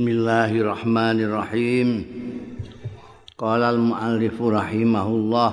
[0.00, 1.88] Bismillahirrahmanirrahim.
[3.36, 5.50] Qala al-muallif rahimahullah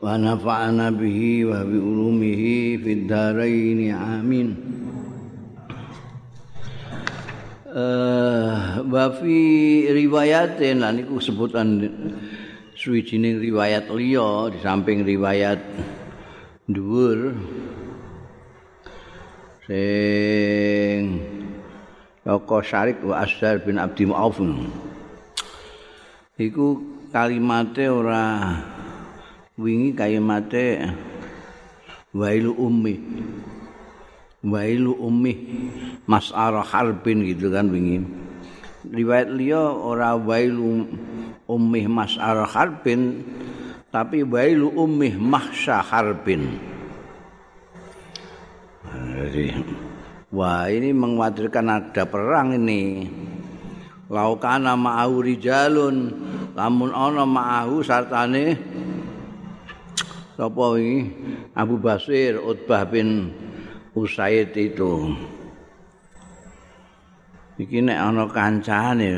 [0.00, 4.56] wa nafa'ana bihi wa bi ulumihi fid dharain amin.
[7.68, 9.36] Eh wa fi
[9.92, 11.84] riwayatin lan iku sebutan
[12.72, 15.60] suwijining riwayat liya di samping riwayat
[16.64, 17.36] dhuwur
[19.68, 21.36] sing
[22.30, 24.38] Toko Syarik wa Asyar bin Abdi Mu'af.
[26.38, 26.78] Iku
[27.10, 28.54] kalimate ora
[29.58, 30.94] wingi kalimate
[32.14, 33.02] wailu ummi.
[34.46, 35.34] Wailu ummi
[36.06, 38.06] mas'ara harbin gitu kan wingi.
[38.86, 40.86] Riwayat liya ora wailu
[41.50, 43.26] ummi mas'ara harbin
[43.90, 46.46] tapi wailu ummi mahsya harbin.
[49.18, 49.89] Jadi
[50.30, 53.02] Wah ini mengkhawatirkan ada perang ini.
[54.06, 55.96] Laukana ma'ahu rijalun.
[56.54, 58.54] Lamun ono ma'ahu sartane.
[60.38, 61.10] Sopo ini?
[61.58, 63.34] Abu Basir, Utbah bin
[63.90, 65.18] Usaid itu.
[67.58, 69.10] Iki nek ono kancane.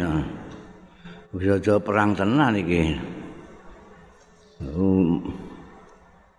[1.32, 2.96] Bisa jauh perang tenan iki.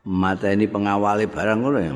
[0.03, 1.93] Mata ini pengawali barang ngono ya.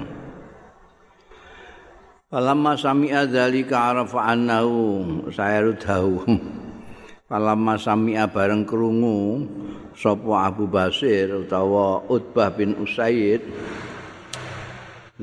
[2.27, 6.27] Falamma sami'a dzalika arafa annahu sayrudahu.
[7.31, 9.47] Falamma sami'a bareng krungu
[9.95, 13.47] sapa Abu Basir utawa Utbah bin Usaid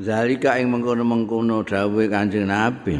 [0.01, 2.97] Zalika ing mengkono-mengkono dawuh Kanjeng Nabi.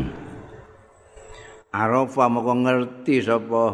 [1.73, 3.73] Arafa moko ngerti sapa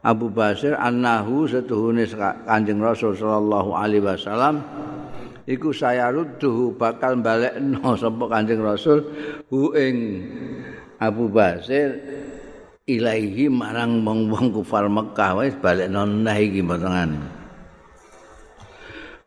[0.00, 2.08] Abu Basir annahu setuhune
[2.48, 4.64] Kanjeng Rasul sallallahu alaihi wasallam
[5.50, 9.02] iku saya rudduhu bakal balekno sapa Kanjeng Rasul
[9.50, 10.22] hu ing
[11.02, 11.98] Abu Basir
[12.86, 15.42] ilaihi marang wong-wong kufar Mekah.
[15.42, 17.18] Wis balekno neh iki potongane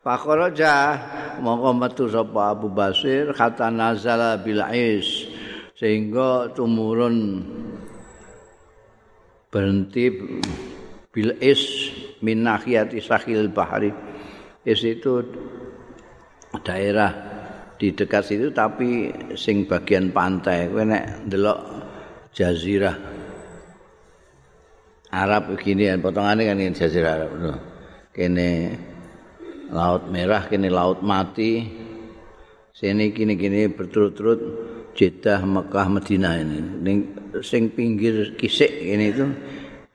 [0.04, 1.00] Fakharaja
[1.40, 5.28] mongko metu sapa Abu Basir kata nazala bil is
[5.80, 7.40] sehingga tumurun
[9.48, 10.12] berhenti
[11.08, 11.88] bil is
[12.20, 13.96] min nahiyati sahil bahari
[14.68, 15.24] is itu
[16.62, 17.10] daerah
[17.74, 21.58] di dekat situ tapi sing bagian pantai kowe nek ndelok
[22.30, 22.96] jazirah
[25.14, 27.30] Arab begini kan potongane kan ini jazirah Arab
[28.14, 28.50] kene
[29.74, 31.66] laut merah kene laut mati
[32.74, 34.40] sini kini kini berturut-turut
[34.94, 36.58] Jeddah Mekah Madinah ini.
[36.86, 36.98] Ning,
[37.42, 39.26] sing pinggir kisik ini itu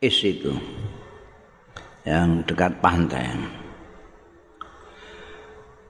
[0.04, 0.52] is itu
[2.04, 3.32] yang dekat pantai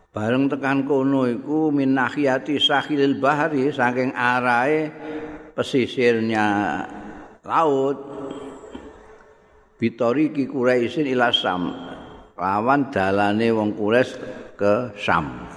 [0.09, 4.89] bareng tekan kono iku min nahiyati sahilil bahari saking arahe
[5.53, 6.45] pesisirnya
[7.45, 7.97] laut.
[9.79, 11.71] Bitori ki Quraisyin ila Sam.
[12.35, 14.11] Lawan dalane wong Quraisy
[14.59, 15.47] ke Sam.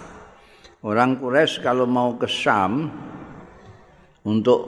[0.86, 2.86] Orang Quraisy kalau mau ke Sam
[4.22, 4.60] untuk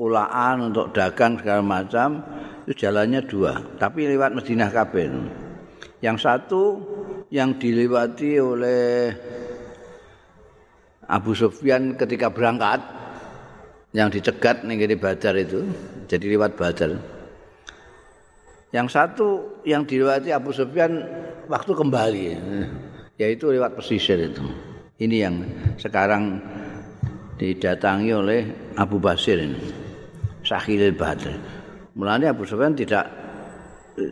[0.00, 2.24] ulaan untuk dagang segala macam
[2.64, 5.06] itu jalannya dua tapi lewat Madinah kabeh.
[6.00, 6.62] Yang satu
[7.32, 9.08] yang dilewati oleh
[11.08, 12.84] Abu Sufyan ketika berangkat
[13.96, 15.64] yang dicegat nih Badar itu
[16.12, 16.92] jadi lewat Badar.
[18.68, 19.28] Yang satu
[19.64, 21.00] yang dilewati Abu Sufyan
[21.48, 22.24] waktu kembali
[23.16, 24.44] yaitu lewat pesisir itu.
[25.00, 25.34] Ini yang
[25.80, 26.36] sekarang
[27.40, 28.40] didatangi oleh
[28.76, 29.72] Abu Basir ini
[30.44, 31.32] Sahil Badar.
[31.96, 33.08] Mulanya Abu Sufyan tidak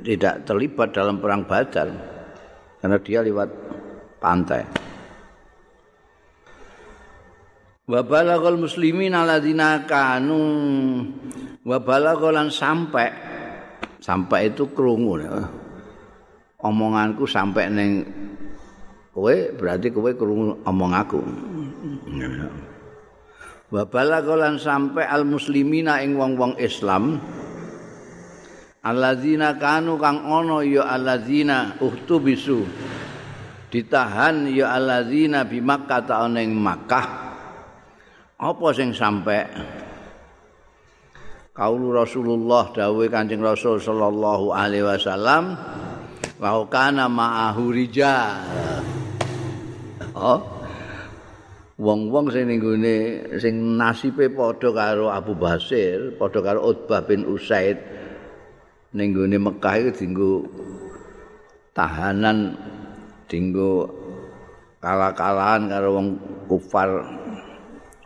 [0.09, 2.11] tidak terlibat dalam perang Badar
[2.81, 3.49] karena dia lewat
[4.19, 4.65] pantai.
[7.91, 10.41] Wa balaghal muslimin alladzina kanu
[11.67, 13.11] wa balaghalan sampai
[13.99, 15.21] sampai itu krungu
[16.63, 17.91] omonganku sampai ning
[19.11, 21.21] kowe berarti kowe krungu omong aku.
[23.75, 27.19] Wa balaghalan sampai al muslimina ing wong-wong Islam
[28.81, 32.61] alladzina kanu kang ana ya alladzina uhtu bisu.
[33.71, 37.07] Ditahan ya alladzina bi Makkah ta ning Makkah.
[38.41, 39.47] Apa sing sampe?
[41.53, 45.61] Kaulu Rasulullah dawuh Kanjeng Rasul sallallahu alaihi wasallam
[46.41, 48.41] wa kana ma'ahu rijal.
[50.17, 50.41] Oh.
[51.81, 52.61] Wong-wong sing ning
[53.41, 58.00] sing nasibe padha karo Abu Basir padha karo Utbah bin Usaid
[58.91, 60.33] ning gone Mekah iku dinggo
[61.71, 62.59] tahanan
[63.31, 63.87] dinggo
[64.83, 66.09] kalah-kalahan karo wong
[66.51, 67.07] kufar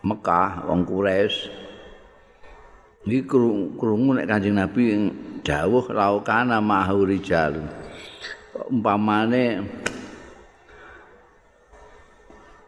[0.04, 1.48] Mekah, wong Quraisy.
[3.08, 3.24] Iki
[3.76, 4.96] krungu nek Kanjeng Nabi
[5.44, 7.60] dawuh laukana mahu rijal
[8.68, 9.60] umpamane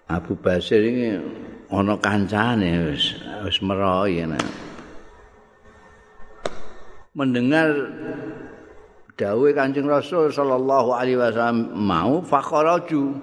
[0.06, 1.16] Abu Basir ini
[1.72, 4.22] ana kancane wis wis meroy
[7.16, 7.72] mendengar
[9.16, 13.16] dawuh Kanjeng Rasul sallallahu alaihi wasallam mau fakharaju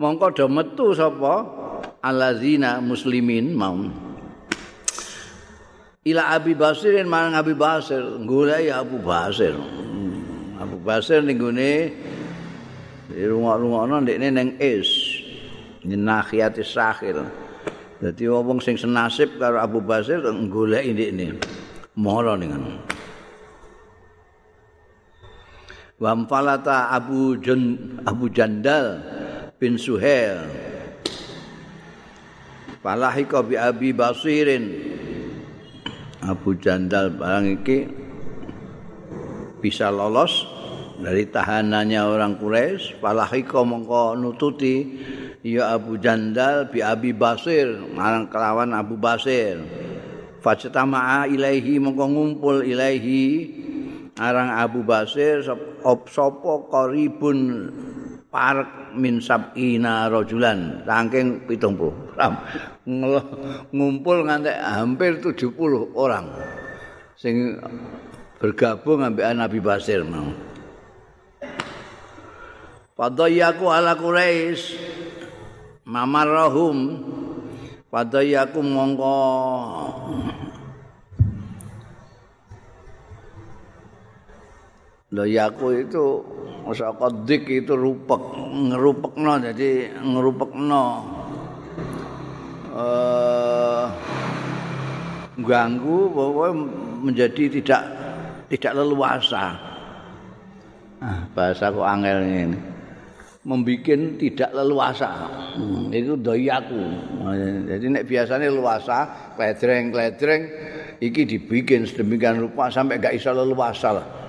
[0.00, 1.62] mongko do metu sapa?
[2.04, 3.76] Allazina muslimin mau
[6.04, 9.56] ila Abi Basirin marang Abi Basir golek Abu Basir.
[10.60, 11.92] Abu Basir ning gone
[13.04, 15.20] di rumah-rumah ndekne ning is
[15.84, 17.20] nyenakhiati sakhir
[18.00, 21.40] dadi wong sing senasib karo Abu Basir golek ndekne.
[21.96, 22.52] Mara ning
[25.94, 28.98] Wamfalata Abu Jun Abu Jandal
[29.62, 30.42] bin Suhail.
[32.82, 34.74] Falahika bi Abi Basirin.
[36.18, 37.86] Abu Jandal barang iki
[39.62, 40.42] bisa lolos
[40.98, 42.98] dari tahanannya orang Quraisy.
[42.98, 44.98] Falahika mongko nututi
[45.46, 49.62] ya Abu Jandal bi Abi Basir marang kelawan Abu Basir.
[50.42, 53.62] Fajtama'a ilaihi mongko ngumpul ilaihi
[54.14, 57.70] arang Abu Basir sapa qaribun
[58.30, 62.14] parek min sab'ina rajulan saking 70
[63.74, 65.54] ngumpul nganti hampir 70
[65.94, 66.26] orang.
[67.14, 67.62] Sing
[68.42, 70.34] bergabung ambil Nabi Basir mau.
[72.94, 74.78] Fadayyaku ala Quraisy.
[75.86, 77.02] Mamarrahum.
[77.90, 79.18] Fadayyaku mongko
[85.14, 86.04] Lho yaku itu
[86.74, 90.84] saka dik itu rupek ngerupekno jadi ngerupekno
[92.74, 93.86] eh
[95.38, 96.46] ganggu bahwa
[97.06, 97.82] menjadi tidak
[98.50, 99.54] tidak leluasa.
[100.98, 102.58] Ah, bahasa kok angel ini.
[103.44, 105.10] Membikin tidak leluasa.
[105.58, 105.92] Hmm.
[105.92, 106.80] Itu doyaku.
[107.68, 108.98] Jadi nek biasanya leluasa,
[109.36, 110.42] kledreng-kledreng
[110.96, 114.23] iki dibikin sedemikian rupa sampai gak iso leluasa lah.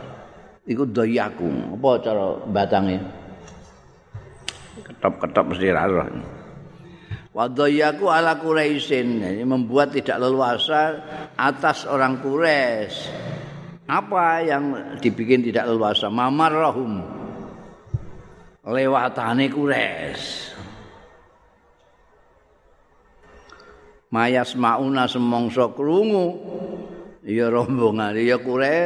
[0.66, 2.98] Iku doyaku apa cara batange?
[4.86, 6.10] Ketop-ketop mesti ra roh.
[7.36, 11.04] Wa doyaku ala quraisin membuat tidak leluasa
[11.36, 13.12] atas orang Quraisy.
[13.86, 14.64] Apa yang
[14.98, 16.10] dibikin tidak leluasa?
[16.10, 17.04] Mamarrahum.
[18.66, 20.56] Lewatane Quraisy.
[24.16, 26.40] Mayas mauna semongso krungu
[27.25, 28.77] ya rombongan ya kure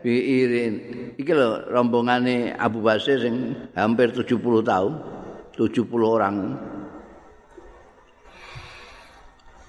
[0.00, 0.74] biirin.
[1.18, 4.92] Iki lho rombongane Abu Basir sing hampir 70 tahun
[5.58, 6.36] 70 orang.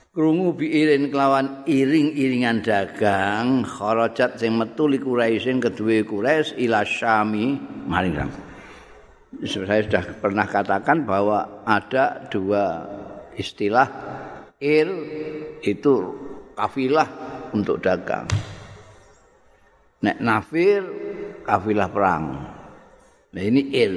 [0.10, 7.58] Krungu biirin kelawan iring-iringan dagang kharajat sing metu li Quraisyin kedue Quraisy ila Syami.
[7.86, 8.18] Maring
[9.46, 12.82] saya sudah pernah katakan bahwa ada dua
[13.38, 13.86] istilah
[14.58, 14.90] ir
[15.62, 16.18] itu
[16.58, 18.28] kafilah untuk dagang.
[20.00, 20.82] Nek nafir
[21.44, 22.26] kafilah perang.
[23.36, 23.94] Nah ini il.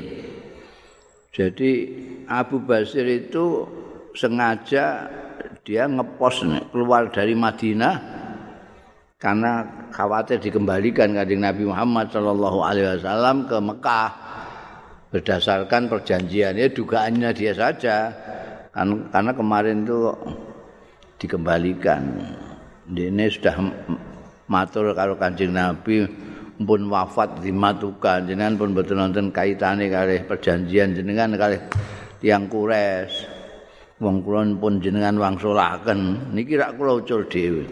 [1.32, 1.70] Jadi
[2.28, 3.64] Abu Basir itu
[4.12, 5.08] sengaja
[5.64, 6.44] dia ngepos
[6.74, 7.94] keluar dari Madinah
[9.16, 14.10] karena khawatir dikembalikan kanjeng Nabi Muhammad Shallallahu Alaihi Wasallam ke Mekah
[15.14, 18.10] berdasarkan perjanjiannya dugaannya dia saja
[18.74, 20.10] kan karena kemarin itu
[21.22, 22.02] dikembalikan.
[22.92, 23.56] Dene sudah
[24.52, 26.04] matur karo Kanjeng Nabi
[26.60, 28.28] pun wafat dimatukan.
[28.28, 31.56] Jenengan pun betul nonton kaitane kali perjanjian jenengan kali
[32.20, 33.24] tiang kures.
[33.96, 36.30] Wong kulon pun jenengan wangsulaken.
[36.36, 37.64] Niki rak kula ucul dhewe.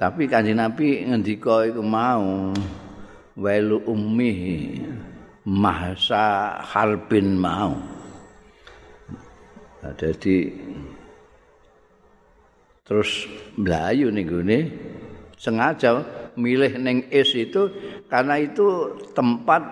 [0.00, 2.50] Tapi kanjeng Nabi ngendika iku mau
[3.36, 4.32] wailu ummi
[5.44, 7.76] mahsa harbin mau.
[9.80, 10.52] Jadi
[12.90, 14.58] terus melayu nih gune
[15.38, 16.02] sengaja
[16.34, 17.70] milih neng es itu
[18.10, 19.62] karena itu tempat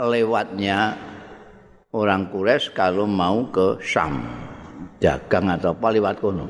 [0.00, 0.96] lewatnya
[1.94, 4.18] orang Quraisy kalau mau ke Syam.
[4.98, 6.46] Dagang atau apa lewat kono.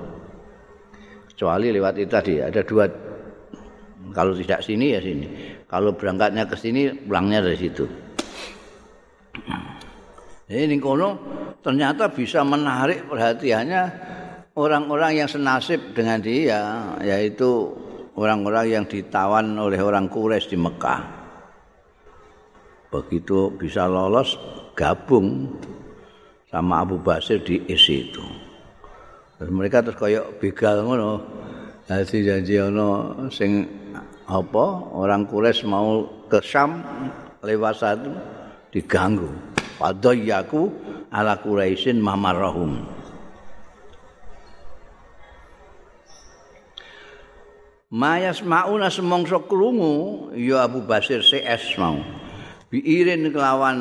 [1.34, 2.86] Kecuali lewat itu tadi ada dua.
[4.14, 5.26] Kalau tidak sini ya sini.
[5.66, 7.84] Kalau berangkatnya ke sini pulangnya dari situ.
[10.44, 11.08] Ini kono
[11.60, 13.82] ternyata bisa menarik perhatiannya
[14.54, 17.74] orang-orang yang senasib dengan dia yaitu
[18.14, 21.02] orang-orang yang ditawan oleh orang Quraisy di Mekah.
[22.94, 24.38] Begitu bisa lolos
[24.78, 25.58] gabung
[26.46, 28.22] sama Abu Basir di is itu.
[29.34, 31.18] Dan mereka terus kayak begal ngono.
[31.84, 32.88] Jadi janji ono
[33.34, 33.66] sing
[34.30, 36.78] apa orang Quraisy mau ke Syam
[37.42, 38.14] lewat satu
[38.70, 39.26] diganggu.
[39.82, 40.70] Fadayyaku
[41.10, 42.93] ala Quraisyin mamarrahum.
[47.94, 52.02] Mayas mauna semongso krungu ya Abu Basir CS mau.
[52.66, 53.78] Biirin kelawan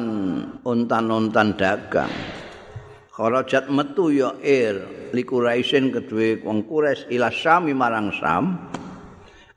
[0.62, 2.14] untan-untan dagang.
[3.10, 8.70] Kharajat metu ya ir li Quraisyin kedue wong Quraisy ila Syam marang Syam.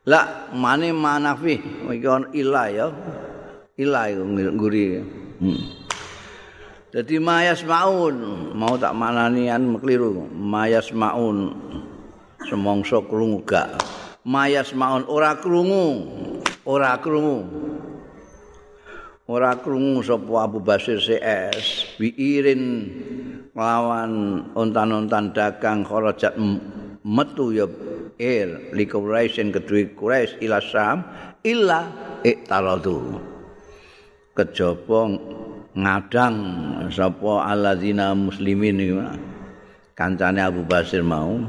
[0.08, 1.60] La mane manafi
[1.92, 2.08] iki
[2.40, 2.88] ila ya.
[3.76, 5.04] Ila nguri.
[5.36, 5.60] Hmm.
[6.96, 10.24] Jadi mayas maun mau tak mananian keliru.
[10.32, 11.52] Mayas maun
[12.48, 14.05] semongso krungu gak.
[14.26, 16.02] Mayas maun ora krungu.
[16.66, 17.46] Ora krungu.
[19.30, 22.90] Ora krungu sapa Abu Basir CS biirin
[23.54, 26.34] lawan ontan-ontan dagang kharajat
[27.06, 27.70] metu ya
[28.18, 31.06] ir li Quraisyin kedue Quraisy ila Syam
[31.46, 31.86] illa
[32.26, 33.22] iktaradu.
[34.34, 35.00] Kejaba
[35.70, 36.36] ngadang
[36.90, 39.06] sapa alladzina muslimin
[39.94, 41.46] kancane Abu Basir mau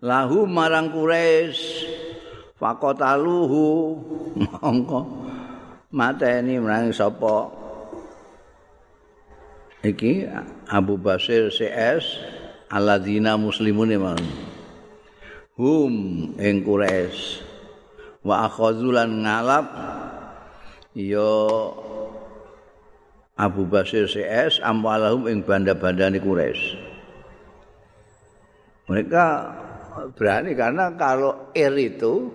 [0.00, 1.88] lahu marang Quraisy.
[2.56, 3.64] Faqataluhu
[4.40, 5.00] mongko
[5.92, 7.52] mateni marang sapa?
[9.84, 10.26] Iki
[10.72, 12.16] Abu Basir CS
[12.72, 14.16] alladzina muslimun mau
[15.60, 15.94] hum
[16.40, 17.44] ing Quraisy.
[18.26, 19.66] Wa akhazulan ngalap.
[20.96, 21.36] Ya
[23.36, 26.80] Abu Basir CS amwalahum ing banda-bandane Quraisy.
[28.88, 29.24] Mereka
[30.16, 32.28] berani karena kalau R itu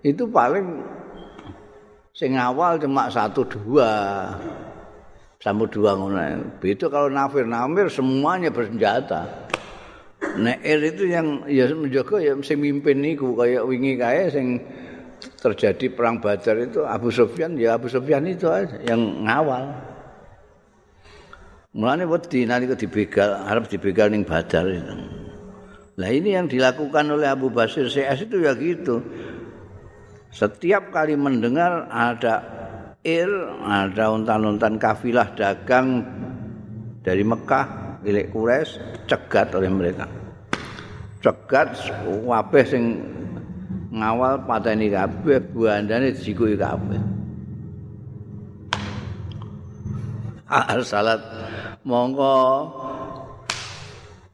[0.00, 0.80] itu paling
[2.16, 3.90] sing awal cuma satu dua
[5.40, 6.20] sama dua ngono.
[6.60, 9.48] Begitu kalau nafir nafir semuanya bersenjata.
[10.20, 14.60] Nek R itu yang ya menjaga ya sing mimpin niku kayak wingi kae sing
[15.40, 19.72] terjadi perang Badar itu Abu Sufyan ya Abu Sufyan itu aja yang ngawal.
[21.70, 25.19] Mulane wedi nalika dibegal, arep dibegal ning Badar itu.
[26.00, 29.04] Lah ini yang dilakukan oleh Abu Basir CS itu ya gitu.
[30.32, 32.40] Setiap kali mendengar ada
[33.04, 33.28] ir,
[33.60, 36.00] ada untan-untan kafilah dagang
[37.04, 40.08] dari Mekah milik Quraisy cegat oleh mereka.
[41.20, 41.76] Cegat
[42.24, 42.84] wabeh sing
[43.92, 47.00] ngawal pateni kabeh buandane dijikuki kabeh.
[50.88, 51.20] Salat
[51.84, 52.72] monggo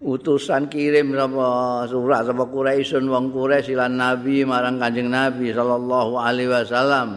[0.00, 1.49] utusan kirim sapa
[1.88, 7.17] surat sapa Quraisyun wong Quraisy lan Nabi marang Kanjeng Nabi sallallahu alaihi wasallam.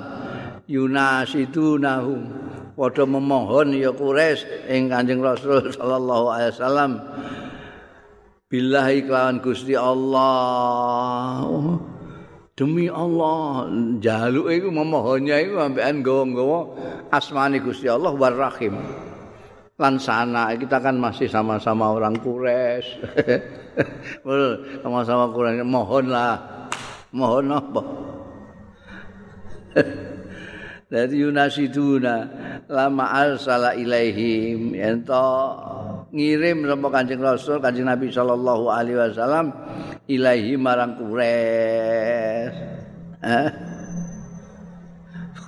[0.69, 2.13] Yunasidunahu
[2.77, 6.91] padha memohon ya Quraisy ing Kanjeng Rasul sallallahu alaihi wasallam.
[8.49, 11.45] Billahi kelawan Gusti Allah.
[12.57, 13.71] Demi Allah
[14.03, 16.59] jaluk iku memohonnya iku ambekan gawa-gawa
[17.07, 18.75] asmane Gusti Allah warrahim
[19.79, 22.83] lan sana kita kan masih sama-sama orang kures.
[24.83, 25.55] Sama-sama kures.
[25.63, 26.31] Mohonlah
[27.15, 27.81] mohon apa?
[30.91, 32.15] Dari yunasiduna
[32.67, 34.75] lama arsala ilaihim.
[34.75, 35.55] Ento
[36.11, 39.53] ngirim sama kancing rasul kancing nabi sallallahu alaihi wasallam
[40.11, 42.51] ilaihi marang kures.
[43.23, 43.68] Eh?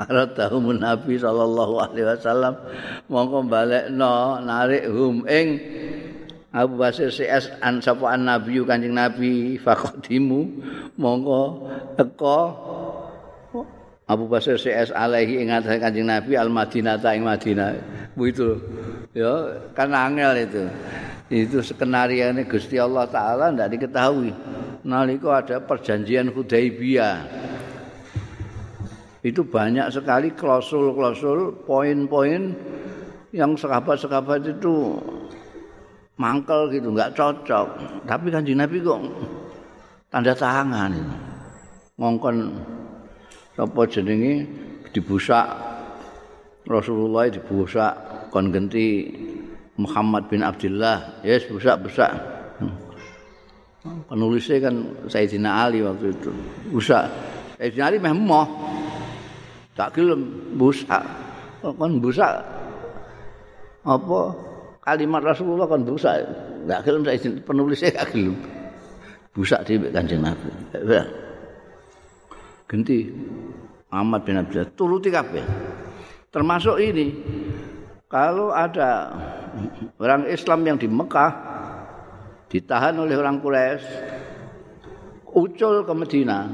[0.02, 2.58] Faradahum Nabi sallallahu alaihi wasallam
[3.06, 5.62] mongko balekno narik hum ing
[6.50, 10.42] Abu Basir CS an sapa an Nabi Kanjeng Nabi faqadimu
[10.98, 11.70] mongko
[12.02, 12.40] teko
[14.10, 17.78] Abu Basir CS alaihi ing atas Kanjeng Nabi al Madinah ta ing Madinah.
[18.18, 18.58] Bu itu
[19.14, 20.64] ya kan angel itu.
[21.32, 24.34] Itu skenario Gusti Allah taala ndak diketahui.
[24.82, 27.51] Nalika ada perjanjian Hudaibiyah.
[29.22, 32.54] Itu banyak sekali klausul-klausul poin-poin
[33.32, 34.98] yang sekabat-sekabat itu
[36.18, 37.68] mangkel gitu nggak cocok.
[38.10, 39.02] Tapi kan Nabi kok
[40.10, 40.92] tanda tangan
[42.02, 42.38] ngongkon
[43.62, 44.46] apa jenenge?
[44.92, 45.48] Dibusak.
[46.68, 47.94] Rasulullah dibusak.
[48.34, 49.08] Kon ganti
[49.78, 52.42] Muhammad bin Abdullah yes busak-busak
[53.82, 54.76] penulisnya kan
[55.10, 56.32] Sayyidina Ali waktu itu.
[56.70, 57.06] Busak.
[57.58, 58.46] Sayyidina Ali memang
[59.82, 60.22] tak gelem
[60.62, 61.02] busak.
[61.66, 62.38] Kon busak.
[63.82, 64.22] Apa?
[64.86, 66.22] Kalimat Rasulullah kon busak.
[66.70, 68.38] Gak gelem saya penulisnya gak gelem.
[69.34, 70.54] Busak di kanjeng Nabi.
[72.70, 73.10] Ganti
[73.90, 75.42] Ahmad bin Abdullah turuti kabeh.
[76.30, 77.18] Termasuk ini
[78.06, 79.18] kalau ada
[79.98, 81.32] orang Islam yang di Mekah
[82.54, 83.88] ditahan oleh orang Quraisy
[85.32, 86.48] ucul ke Medina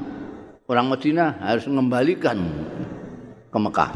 [0.68, 2.38] orang Madinah harus mengembalikan
[3.48, 3.90] ke Mekah.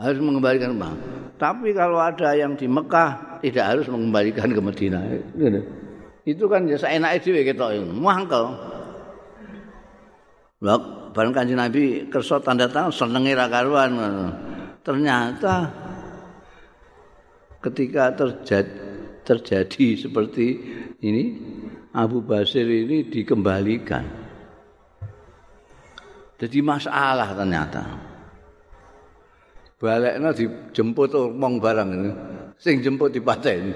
[0.00, 0.96] Harus mengembalikan ke.
[1.36, 5.02] Tapi kalau ada yang di Mekah tidak harus mengembalikan ke Madinah.
[6.24, 8.44] Itu kan ya seenaknya dhewe ketok muangkel.
[10.64, 10.80] Lah
[11.12, 13.92] bareng Kanjeng Nabi kersa tanda tangan senenge ra karuan.
[14.80, 15.68] Ternyata
[17.60, 18.72] ketika terjadi,
[19.24, 20.46] terjadi seperti
[21.04, 21.24] ini
[21.92, 24.23] Abu Basir ini dikembalikan.
[26.38, 27.82] Jadi masalah ternyata.
[29.78, 32.10] Baleknya dijemput omong barang ini.
[32.56, 33.74] Sing jemput dipateni.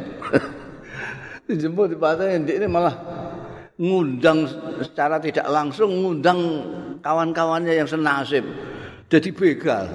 [1.48, 2.96] dijemput dipateni ini malah
[3.78, 4.48] ngundang
[4.82, 6.38] secara tidak langsung ngundang
[7.04, 8.42] kawan-kawannya yang senasib.
[9.08, 9.86] Jadi begal.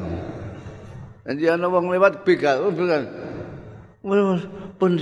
[1.23, 3.03] Dan dia wong lewat begal, begal.
[4.75, 4.99] pun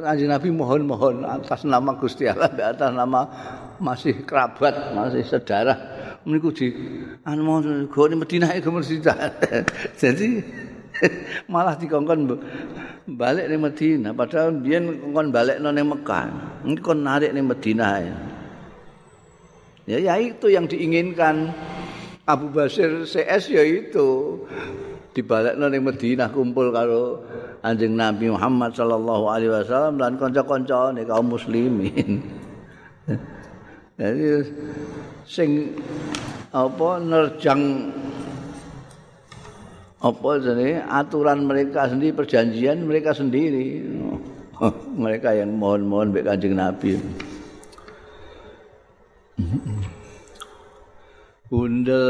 [0.00, 3.28] kanjeng Nabi mohon-mohon atas nama Gusti Allah atas nama
[3.80, 6.74] masih kerabat, masih saudara meniku di
[7.22, 9.16] anu mau go ni Madinah ke Madinah.
[10.02, 10.42] Jadi
[11.52, 12.26] malah dikongkon
[13.06, 16.26] balik ning Madinah padahal biyen kongkon balik nang Mekah.
[16.66, 18.16] Ini kon narik ning Madinah ya.
[19.86, 21.54] Ya, itu yang diinginkan
[22.26, 24.42] Abu Basir CS ya itu
[25.14, 27.22] dibalik ning Madinah kumpul karo
[27.62, 32.22] Anjing Nabi Muhammad sallallahu alaihi wasallam dan kanca-kanca kaum muslimin.
[33.96, 34.44] Jadi
[35.24, 35.72] sing
[36.52, 37.88] apa nerjang
[40.04, 43.88] apa jadi aturan mereka sendiri perjanjian mereka sendiri.
[45.04, 46.96] Mereka yang mohon-mohon baik kanjeng Nabi.
[51.52, 52.04] Bunda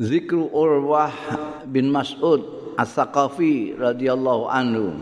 [0.00, 1.12] Zikru Urwah
[1.68, 4.96] bin Mas'ud As-Saqafi radhiyallahu anhu.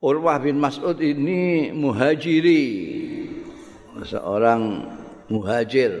[0.00, 2.64] Urwah bin Mas'ud ini muhajiri
[4.06, 4.86] seorang
[5.30, 5.98] muhajir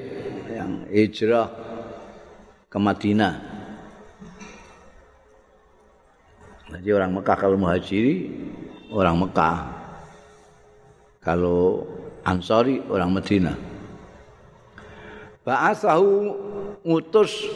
[0.50, 1.50] yang hijrah
[2.68, 3.34] ke Madinah.
[6.68, 8.16] Jadi orang Mekah kalau muhajiri
[8.92, 9.56] orang Mekah.
[11.24, 11.84] Kalau
[12.24, 13.56] Ansori orang Madinah.
[15.48, 16.12] Ba'asahu
[16.84, 17.48] ngutus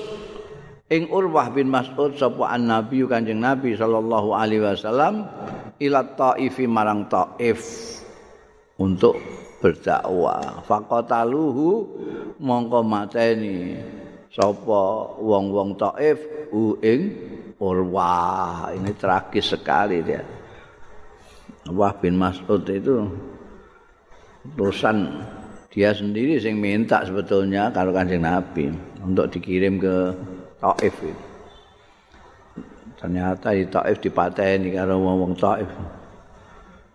[0.89, 5.29] ing Urwah bin Mas'ud sapa an-nabi Kanjeng Nabi sallallahu alaihi wasallam
[5.77, 7.61] ila Taifi marang Taif
[8.81, 9.21] untuk
[9.63, 11.87] berdakwah faqataluhu
[12.43, 13.79] mongko mateni
[14.35, 16.19] sapa wong-wong Taif
[16.51, 17.15] u ing
[18.75, 20.27] ini tragis sekali dia
[21.71, 23.07] Wah bin Mas'ud itu
[24.59, 25.23] urusan
[25.71, 30.11] dia sendiri yang minta sebetulnya kalau kanjeng Nabi untuk dikirim ke
[30.59, 31.25] Taif itu.
[32.99, 35.71] Ternyata di Taif dipateni karo wong Taif.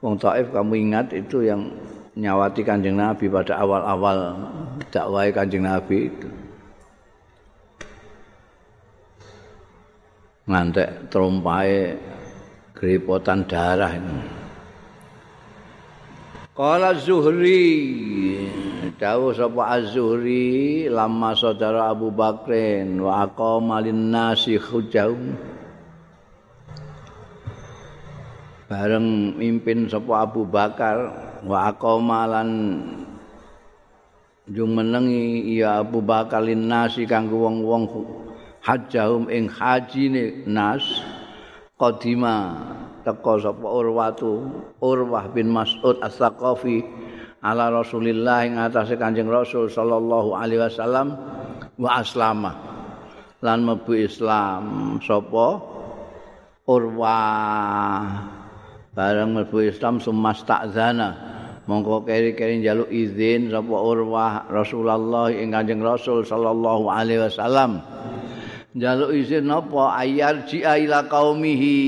[0.03, 1.71] Wong Taif kamu ingat itu yang
[2.17, 4.33] nyawati kanjeng Nabi pada awal-awal
[4.89, 6.29] dakwah kanjeng Nabi itu.
[10.49, 11.93] Ngantek terumpai
[12.73, 14.19] geripotan darah ini.
[16.57, 17.69] Kala Zuhri
[18.97, 25.13] Dawuh sapa Az-Zuhri lama saudara Abu Bakrin wa aqama nasi khujau
[28.65, 32.49] bareng mimpin sapa Abu Bakar wa aqama lan
[34.51, 37.83] jung menengi ya Abu Bakar nasi kanggo wong-wong
[38.63, 40.83] hajjahum ing hajine nas
[41.79, 42.55] qadima
[43.07, 44.43] teko sapa Urwatu
[44.83, 46.83] Urwah bin Mas'ud As-Saqafi
[47.43, 51.15] ala Rasulillah ing atase Kanjeng Rasul sallallahu alaihi wasallam
[51.79, 52.51] wa aslama
[53.39, 54.63] lan mlebu Islam
[55.03, 55.75] sapa
[56.67, 58.03] Urwah.
[58.91, 61.36] Bareng mlebu Islam sumas takzana
[61.67, 67.83] mongko keri-keri njaluk izin sapa Urwah Rasulullah ing Kanjeng Rasul sallallahu alaihi wasallam.
[68.71, 71.79] Njaluk izin napa ayar ji ila qaumihi.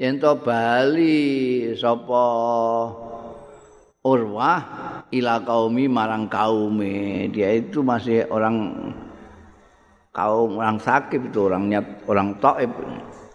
[0.00, 2.24] Yen to bali sapa
[4.00, 4.60] Urwah
[5.12, 7.28] ila qaumi marang kaume.
[7.28, 8.72] Dia itu masih orang
[10.16, 12.72] kaum orang sakit itu orang nyat orang taib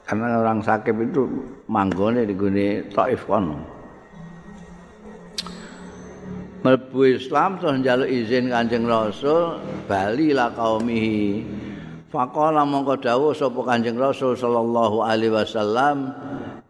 [0.10, 1.24] karena orang sakit itu
[1.70, 3.75] manggone di gune Taif kono.
[6.66, 11.46] Melbu Islam terus njaluk izin Kanjeng Rasul bali la kaumihi.
[12.10, 16.10] Faqala mongko dawuh sapa Kanjeng Rasul sallallahu alaihi wasallam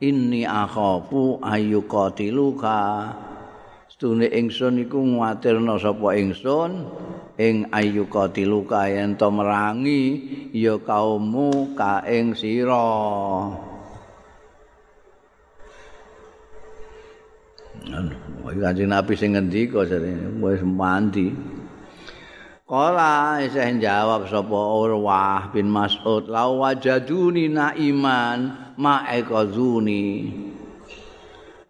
[0.03, 3.07] inni akhafu ayyuqatiluka.
[3.87, 6.91] Stune ingsun iku nguwatirna sapa ingsun
[7.39, 12.83] ing ayu katiluka yen to merangi ya kaummu ka ing sira
[17.85, 21.29] Kanjeng Nabi sing ngendika jarene wis mandi.
[22.65, 30.33] Kala isih jawab sapa Urwah bin Mas'ud la wajaduni naiman ma'ekazuni.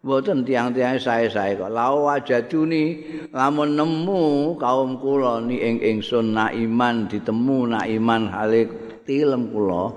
[0.06, 3.04] Boten tiang-tiang sae-sae kok la wajaduni
[3.36, 8.70] lamun nemu kaum kula ni ing ingsun naiman ditemu naiman hale
[9.04, 9.92] tilem kula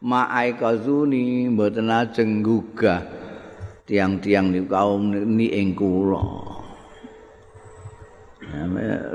[0.00, 3.23] ma'ekazuni boten ajeng gugah
[3.84, 6.24] tiang-tiang ni kaum ni ing kula.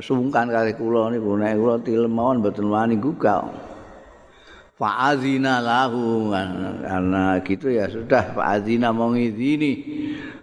[0.02, 3.46] sungkan kali kula niku nek kula tilem mawon mboten wani gugah.
[4.80, 9.74] Fa'azina lahu karena gitu ya sudah fa'azina mau ngizini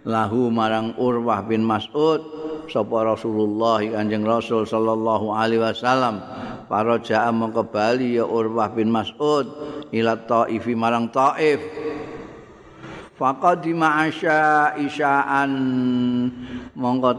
[0.05, 2.21] lahu marang Urwah bin Mas'ud
[2.69, 6.21] sapa Rasulullah Kanjeng Rasul sallallahu alaihi wasallam
[6.69, 9.49] para ja'a mongko bali ya Urwah bin Mas'ud
[9.89, 11.57] ila Taifi marang Taif
[13.17, 15.51] faqadima asya isya'an.
[16.77, 17.11] Mongko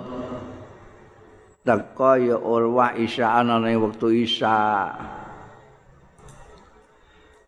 [1.66, 4.94] teka ya urwa isya ana wektu isya.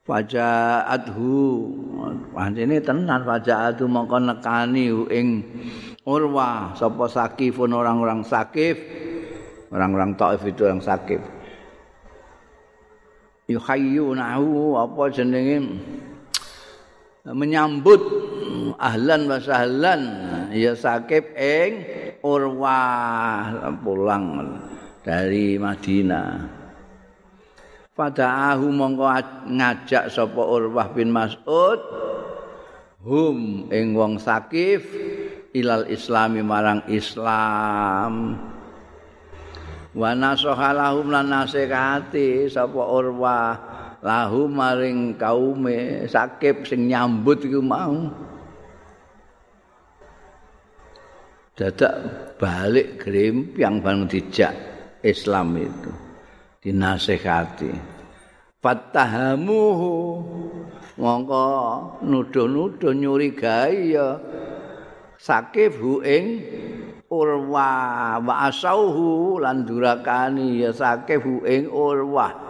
[0.05, 1.39] Fajaathu.
[2.35, 5.27] Pancene tenan fajaathu mongko nekani ing
[6.03, 6.75] urwa.
[6.75, 8.77] Sapa sakifun orang-orang sakif?
[9.71, 11.23] Orang-orang taif itu yang sakif.
[13.47, 15.59] Yuhayyunahu apa jenenge
[17.29, 18.01] menyambut
[18.81, 20.03] ahlan wa sahlan
[20.57, 21.85] ya sakif ing
[22.21, 24.57] Urwah pulang
[25.01, 26.61] dari Madinah.
[27.97, 29.09] Fada'ahu mongko
[29.49, 31.81] ngajak sapa Urwah bin Mas'ud
[33.05, 34.85] hum ing wong sakif
[35.57, 38.37] ilal islami marang Islam.
[39.97, 43.70] Wa nasahalahum lan nasihati sapa Urwah
[44.01, 48.09] lahum maring kaume sakif sing nyambut iku mau.
[51.61, 51.93] dadak
[52.41, 54.57] balik grimpiang bang dijak
[55.05, 55.93] Islam itu
[56.65, 57.69] dinasehati.
[58.65, 59.93] Fatahamuhu
[60.97, 61.49] mongko
[62.01, 64.17] nuduh-nuduh nyurigai ya.
[65.21, 66.41] Sakif hu ing
[67.13, 72.50] urwa wa asauhu lan durakani ya sakif hu ing urwa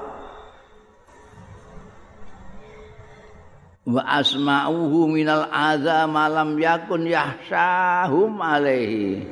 [3.89, 9.25] wa asma'uhu minal adza malam yakun yahsahum alaihi.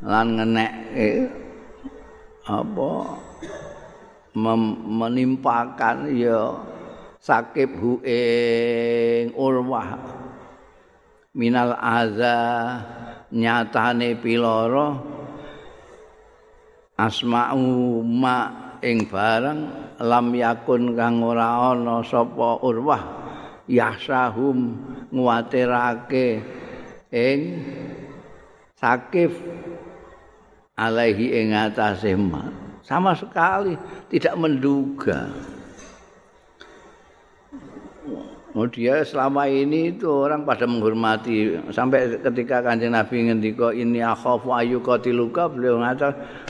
[0.00, 0.72] Lan ngenek
[2.46, 2.90] apa
[4.32, 6.56] menimpakan ya
[7.18, 9.98] sakib hu ing urwah.
[11.30, 12.38] Minal adza
[13.30, 14.98] nyatane piloro
[16.98, 18.38] asma'u ma
[18.82, 19.60] ing barang
[20.00, 23.19] lam yakun kang ora ana sapa urwah
[23.70, 24.74] yahsahum
[25.14, 26.42] nguatirake
[27.14, 27.40] ing
[28.74, 29.30] sakif
[30.74, 32.18] alaihi ing atase
[32.82, 33.78] sama sekali
[34.10, 35.30] tidak menduga.
[38.50, 41.54] Oh dia selama ini itu orang pada menghormati.
[41.70, 45.78] Sampai ketika kanjeng Nabi ngendika ini akhafu ayu qatiluka beliau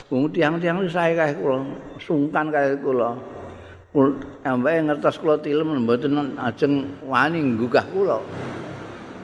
[0.09, 1.61] wong tiang-tiang saya kayak kula
[2.01, 3.13] sungkan kayak kula
[4.47, 8.23] Ambae ngertos kula tilem mboten ajeng wani nggugah kula.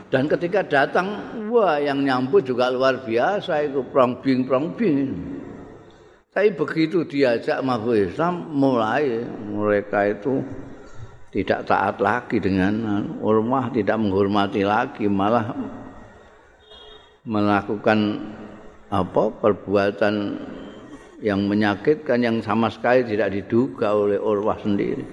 [0.08, 1.20] Dan ketika datang,
[1.52, 5.12] wah yang nyambut juga luar biasa itu prongbing prongbing.
[6.32, 10.44] Tapi begitu diajak Mahfud Islam, mulai mereka itu
[11.32, 15.52] tidak taat lagi dengan urmah, tidak menghormati lagi, malah
[17.28, 18.32] melakukan
[18.88, 20.16] apa perbuatan
[21.18, 25.06] yang menyakitkan yang sama sekali tidak diduga oleh Urwah sendiri.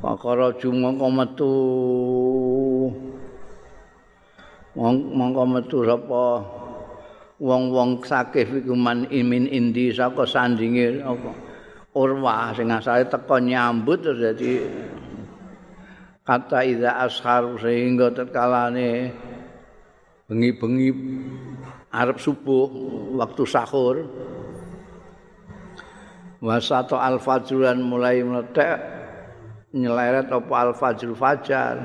[0.00, 1.54] Pakara mongko metu.
[4.76, 6.24] Mongko metu sapa?
[7.40, 11.32] Wong-wong sakif iku man imin indi saka sandinge apa?
[11.96, 14.60] Urwah sing asale teko nyambut terus dadi
[16.22, 19.10] kata iza ashar sehingga terkalane
[20.30, 20.88] bengi-bengi
[21.90, 22.70] arep subuh
[23.18, 24.06] waktu sahur.
[26.40, 28.80] Wasato al fajran mulai meletek
[29.76, 31.76] nyeleret apa al fajr fajar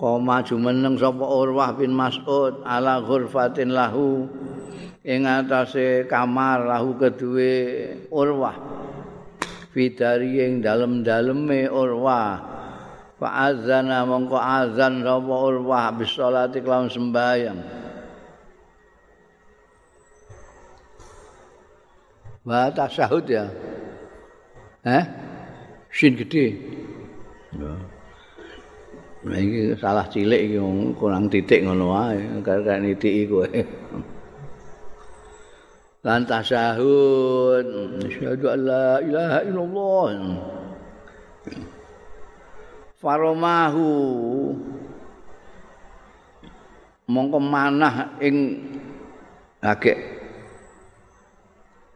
[0.00, 4.28] koma jumeneng sapa urwah bin mas'ud ala ghurfatin lahu
[5.04, 7.56] ing atase kamar lahu kedue
[8.12, 8.56] urwah.
[9.70, 12.49] Fidari ing dalem-daleme urwah
[13.20, 17.60] Fa'adzana mongko azan sapa urwah bis salati kelawan sembahyang.
[22.48, 23.44] Wa tasyahud ya.
[24.88, 25.04] Eh?
[25.92, 26.56] Shin gede.
[29.20, 30.56] Nah, iki salah cilik iki
[30.96, 33.44] kurang titik ngono wae, kaya nitiki kowe.
[36.00, 37.68] Lan tasyahud,
[38.00, 40.08] asyhadu an la ilaha illallah.
[43.00, 43.88] Faromahu.
[47.10, 48.60] Mongko manah ing
[49.58, 49.98] agek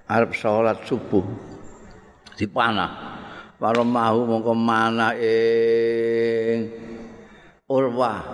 [0.09, 1.23] arep salat subuh.
[2.35, 3.21] Dipanah.
[3.61, 6.73] Faromahu mongko manah ing
[7.69, 8.25] urwah.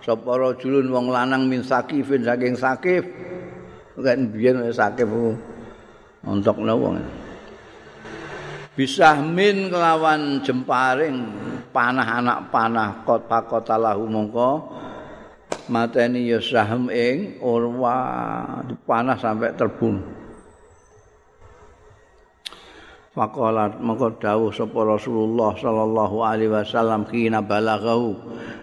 [0.00, 3.04] Sapa rajulun wong lanang min sakifin saking sakif.
[4.00, 5.10] Kan biyen sakif
[6.24, 7.20] untuk wong
[8.80, 11.26] bisa min kelawan jemparing
[11.70, 14.50] panah anak panah kot pakotalahu mongko
[15.70, 17.96] mateni ya sahm ing urwa
[18.66, 20.20] dipanah sampai terbunuh
[23.10, 28.14] Faqalat mongko dawuh sapa Rasulullah sallallahu alaihi wasallam kina balaghahu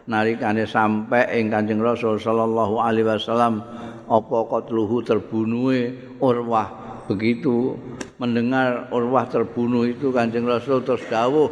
[0.07, 3.59] nalikane sampai ing Kanjeng Rasul sallallahu alaihi wasallam
[4.07, 6.87] apa qatluhu terbunuhe Urwah?
[7.11, 7.75] Begitu
[8.23, 11.51] mendengar Urwah terbunuh itu Kanjeng Rasul terus dawuh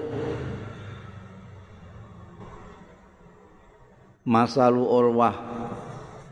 [4.25, 5.38] Masalu Urwah.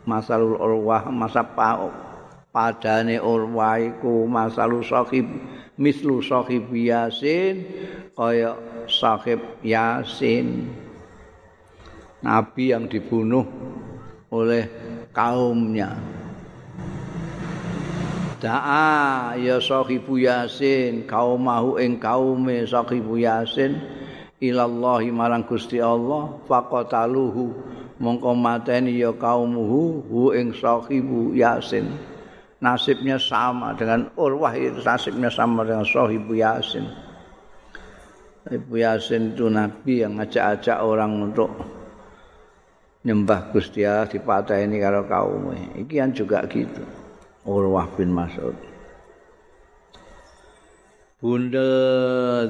[0.09, 1.45] Masalul Urwah masa
[2.49, 5.29] padane Urwah iku masalu sahib
[5.77, 7.61] mislu sahib Yasin
[8.17, 8.57] kaya
[8.89, 10.73] sahib Yasin.
[12.25, 13.45] Nabi yang dibunuh
[14.33, 14.65] oleh
[15.13, 15.93] kaumnya.
[18.41, 23.77] Da'a ya sahibu Yasin kaumahu ing kaume sahibu Yasin
[24.41, 27.55] ilallahi marang Gusti Allah faqataluhu
[28.03, 31.87] mongko mateni ya kaumuhu hu ing sahibu Yasin.
[32.59, 36.83] Nasibnya sama dengan Urwah itu nasibnya sama dengan sahibu Yasin.
[38.43, 41.47] Ibu Yasin itu nabi yang ngajak-ajak orang untuk
[43.03, 46.83] nyembah Gusti Allah dipateni karo kaum iki kan juga gitu
[47.43, 48.55] Urwah bin Mas'ud
[51.19, 51.71] Bunda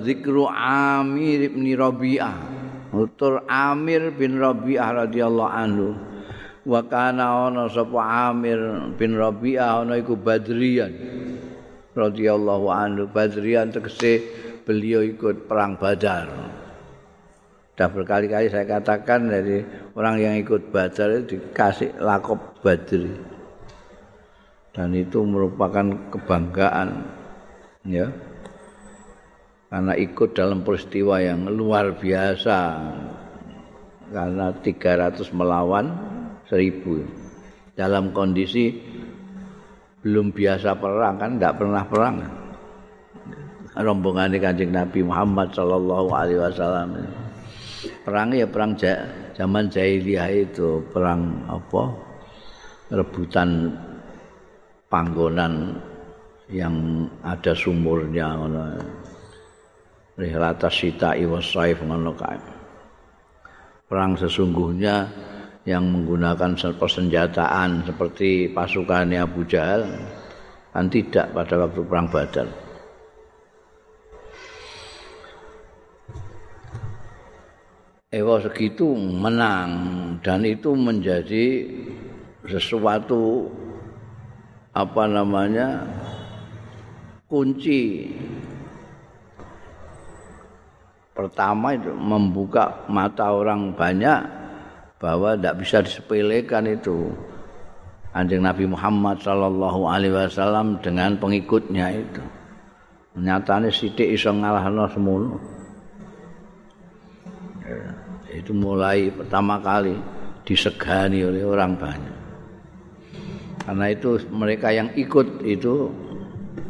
[0.01, 2.62] zikru Amir bin Rabi'ah
[2.93, 5.97] Utur Amir bin Rabi'ah radhiyallahu anhu
[6.63, 8.61] wa kana ana sapa Amir
[8.95, 10.93] bin Rabi'ah ana iku Badrian
[11.97, 14.21] radhiyallahu anhu Badrian tegese
[14.61, 16.29] beliau ikut perang Badar
[17.73, 19.65] Sudah berkali-kali saya katakan dari
[19.97, 23.09] orang yang ikut Badar itu dikasih lakop Badri.
[24.69, 25.81] Dan itu merupakan
[26.13, 27.01] kebanggaan
[27.89, 28.13] ya.
[29.73, 32.57] Karena ikut dalam peristiwa yang luar biasa.
[34.13, 35.89] Karena 300 melawan
[36.45, 37.73] 1000.
[37.73, 38.69] Dalam kondisi
[40.05, 42.21] belum biasa perang kan tidak pernah perang.
[43.73, 47.09] Rombongan Kanjeng Nabi Muhammad sallallahu alaihi wasallam.
[48.05, 48.77] perang ya perang
[49.33, 51.91] zaman jahiliyah itu perang apa
[52.93, 53.75] rebutan
[54.87, 55.81] panggonan
[56.47, 58.37] yang ada sumurnya
[60.17, 60.69] rihlata
[61.81, 62.41] ngono kae.
[63.89, 65.09] Perang sesungguhnya
[65.63, 69.87] yang menggunakan persenjataan seperti pasukannya Abu Jahal
[70.73, 72.47] kan tidak pada waktu perang Badar.
[78.13, 79.69] Ewa segitu menang
[80.21, 81.65] dan itu menjadi
[82.45, 83.49] sesuatu
[84.73, 85.81] apa namanya
[87.25, 88.13] kunci
[91.23, 94.19] pertama itu membuka mata orang banyak
[94.99, 97.11] bahwa tidak bisa disepelekan itu
[98.11, 102.23] anjing Nabi Muhammad Shallallahu Alaihi Wasallam dengan pengikutnya itu
[103.15, 105.39] nyatanya sidik iso ngalahno semuanya
[108.33, 109.93] itu mulai pertama kali
[110.43, 112.17] disegani oleh orang banyak.
[113.63, 115.87] Karena itu mereka yang ikut itu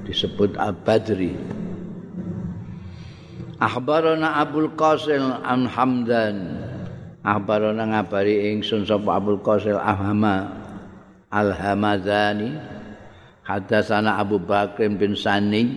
[0.06, 1.34] disebut Al-Badri.
[3.64, 6.36] Akhbarana Abul Qasil an Hamdan.
[7.24, 10.52] Akhbarana ngabari ingsun sapa Abul Qasil Ahama
[11.32, 12.60] Al Hamadani.
[13.48, 15.76] Hadatsana Abu Bakr bin Sani,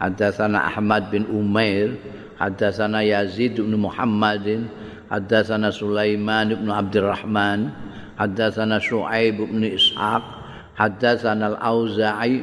[0.00, 1.92] hadatsana Ahmad bin Umair,
[2.40, 4.72] hadatsana Yazid bin Muhammadin,
[5.12, 7.68] hadatsana Sulaiman bin Abdurrahman,
[8.16, 10.24] hadatsana Shu'aib bin Ishaq,
[10.72, 12.40] hadatsana Al-Auza'i.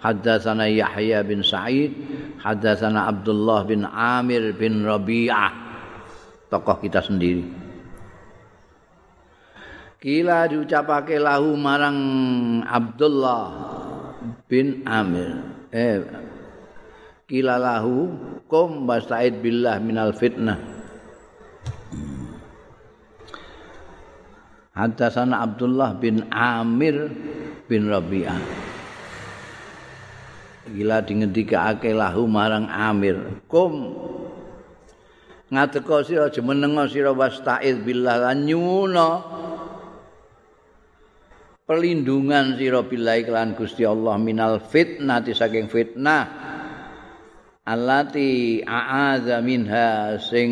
[0.00, 1.92] haddatsana Yahya bin Sa'id,
[2.40, 5.52] haddatsana Abdullah bin Amir bin Rabi'ah.
[6.50, 7.46] Tokoh kita sendiri.
[10.00, 11.98] Kila diucapake lahu marang
[12.64, 13.44] Abdullah
[14.48, 15.44] bin Amir.
[15.70, 16.02] Eh
[17.30, 18.10] kila lahu
[18.50, 20.58] kum bastaid billah minal fitnah.
[24.74, 27.06] Hadasana Abdullah bin Amir
[27.70, 28.42] bin Rabi'ah.
[30.68, 33.40] Gila dingendikake lahu marang Amir.
[33.48, 33.96] Kum
[35.50, 39.08] ngateka sira jemenenga sira wastaiz billah lan nyuna
[41.66, 46.22] perlindungan sira billahi kelan Gusti Allah minal fitnati saking fitnah
[47.66, 50.50] allati a'adza minha sing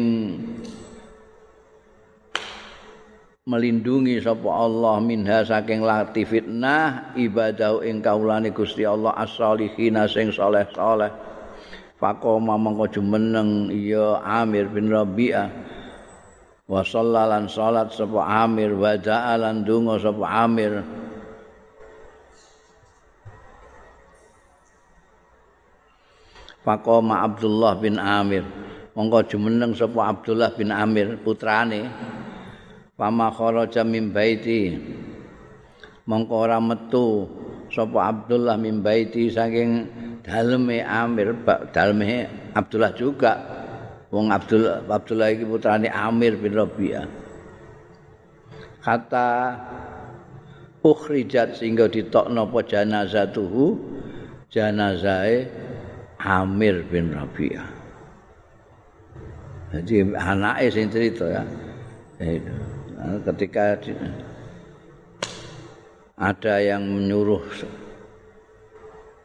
[3.48, 11.08] melindungi sapa Allah minha saking lati fitnah ibadah ing kaulane Gusti Allah as-solihin sing saleh-saleh.
[11.96, 15.48] Faqoma mongko jumeneng ya Amir bin Rabi'ah.
[16.68, 20.84] Wa sallalan salat sapa Amir wa ja'alan donga sapa Amir.
[26.60, 28.44] Faqoma Abdullah bin Amir.
[28.92, 31.88] Mongko jumeneng sapa Abdullah bin Amir putrane
[32.98, 34.74] Fama kharaja min baiti.
[36.10, 37.30] Mongko ora metu
[37.70, 39.86] sapa Abdullah min baiti saking
[40.26, 41.30] daleme Amir
[41.70, 42.26] daleme
[42.58, 43.32] Abdullah juga.
[44.10, 47.06] Wong Abdul Abdullah iki putrane Amir bin Rabi'ah.
[48.82, 49.28] Kata
[50.82, 53.78] ukhrijat sehingga ditokno apa janazatuhu?
[54.48, 55.46] Janazahe
[56.18, 57.68] Amir bin Rabi'ah.
[59.76, 61.44] Jadi anaknya sing cerita ya.
[62.18, 62.67] Itu
[62.98, 63.78] ketika
[66.18, 67.46] ada yang menyuruh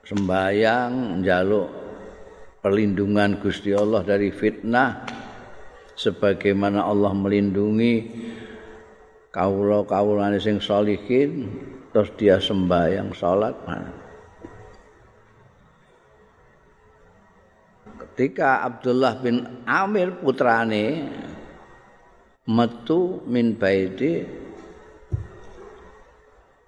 [0.06, 1.70] sembahyang jaluk
[2.62, 5.04] perlindungan Gusti Allah dari fitnah
[5.98, 7.94] sebagaimana Allah melindungi
[9.34, 11.50] kawula-kawulane sing sholihin
[11.90, 13.58] terus dia sembahyang salat
[18.14, 21.10] ketika Abdullah bin Amir putrane
[22.50, 24.28] metu min baiti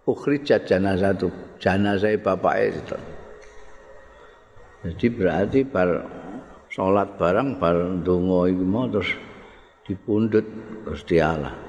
[0.07, 1.27] ukhrijat jenazah itu
[1.59, 2.97] jenazah bapak itu
[4.85, 6.05] jadi berarti bar
[6.71, 9.11] sholat barang bar dongo itu mau terus
[9.83, 10.45] dipundut
[10.85, 11.65] terus dialah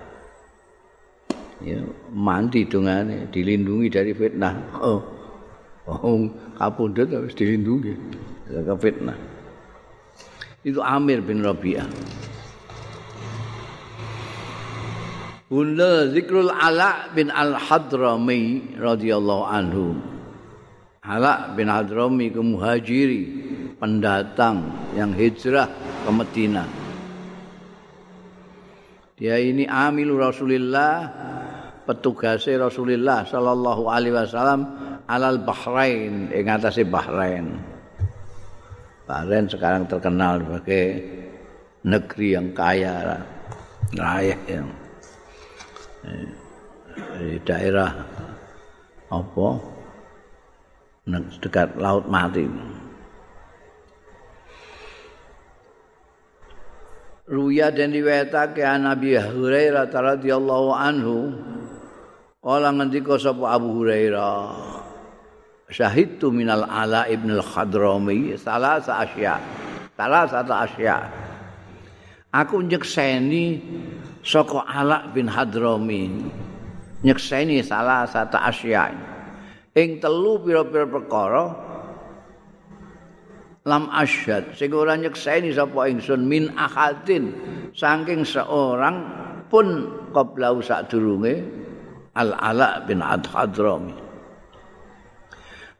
[1.64, 1.80] ya
[2.12, 4.54] mandi dongane dilindungi dari fitnah.
[4.84, 5.00] Oh
[5.88, 7.94] oh kapundut harus dilindungi
[8.50, 9.18] dari fitnah.
[10.66, 11.86] Itu Amir bin Rabi'ah
[15.46, 19.94] Bunda Zikrul Ala bin Al-Hadrami radhiyallahu anhu.
[21.06, 23.22] Ala bin Hadrami ke muhajiri,
[23.78, 24.66] pendatang
[24.98, 25.70] yang hijrah
[26.02, 26.66] ke Medina.
[29.14, 31.14] Dia ini amilu Rasulillah,
[31.86, 34.60] petugasnya Rasulullah sallallahu alaihi wasallam
[35.06, 37.54] alal Bahrain, ing atase Bahrain.
[39.06, 41.06] Bahrain sekarang terkenal sebagai
[41.86, 43.22] negeri yang kaya
[43.94, 44.85] raya yang
[46.06, 47.90] di daerah
[49.10, 49.48] apa?
[51.42, 52.46] Dekat laut mati.
[57.26, 61.34] Ruya dan riwayatake an Nabi Hurairah radhiyallahu anhu.
[62.38, 64.54] Kala ngendika sapa Abu Hurairah?
[65.66, 69.42] Syahidtu minal ala ibn al-khadrami salah asya
[69.98, 70.96] salah satu asya.
[72.30, 73.58] Aku nyekseni
[74.26, 76.10] saka Alak bin Hadrami
[77.06, 78.90] nyekseni salah satu asya
[79.78, 81.44] ing telu pira-pira perkara
[83.62, 87.30] lam asyad sing ora nyekseni sapa ingsun min ahadin
[87.70, 89.06] saking seorang
[89.46, 91.46] pun qablau sadurunge
[92.16, 93.94] al ala bin hadrami.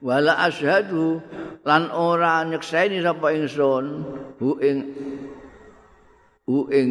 [0.05, 1.19] Wala asyhadu
[1.65, 4.05] lan ora nyekseni sapa ingsun
[4.39, 4.79] hu ing
[6.45, 6.89] hu ing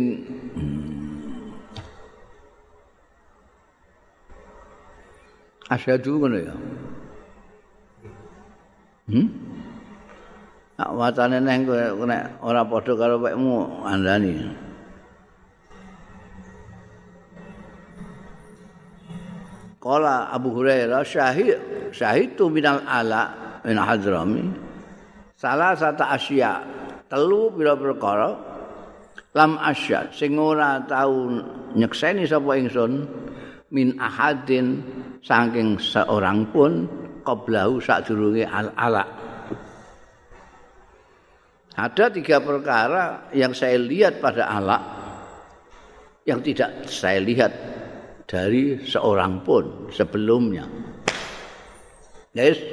[5.70, 6.56] asyhadu ngono ya.
[9.06, 9.28] Hmm?
[10.76, 11.86] Nak wacane neng kowe
[12.44, 14.34] ora padha karo wekmu andani.
[19.80, 21.62] Kala Abu Hurairah syahid
[21.94, 23.30] syahid tu minal ala
[23.62, 24.50] min hadrami
[25.38, 26.66] salah satu asya
[27.06, 28.34] telu pira perkara
[29.38, 31.30] lam asya sing ora tau
[31.78, 33.06] nyekseni sapa ingsun
[33.76, 34.80] min ahadin
[35.20, 36.88] saking seorang pun
[37.28, 39.04] qablahu sadurunge al-ala.
[41.76, 44.80] Ada tiga perkara yang saya lihat pada ala
[46.24, 47.52] yang tidak saya lihat
[48.24, 50.64] dari seorang pun sebelumnya.
[52.32, 52.64] Yes.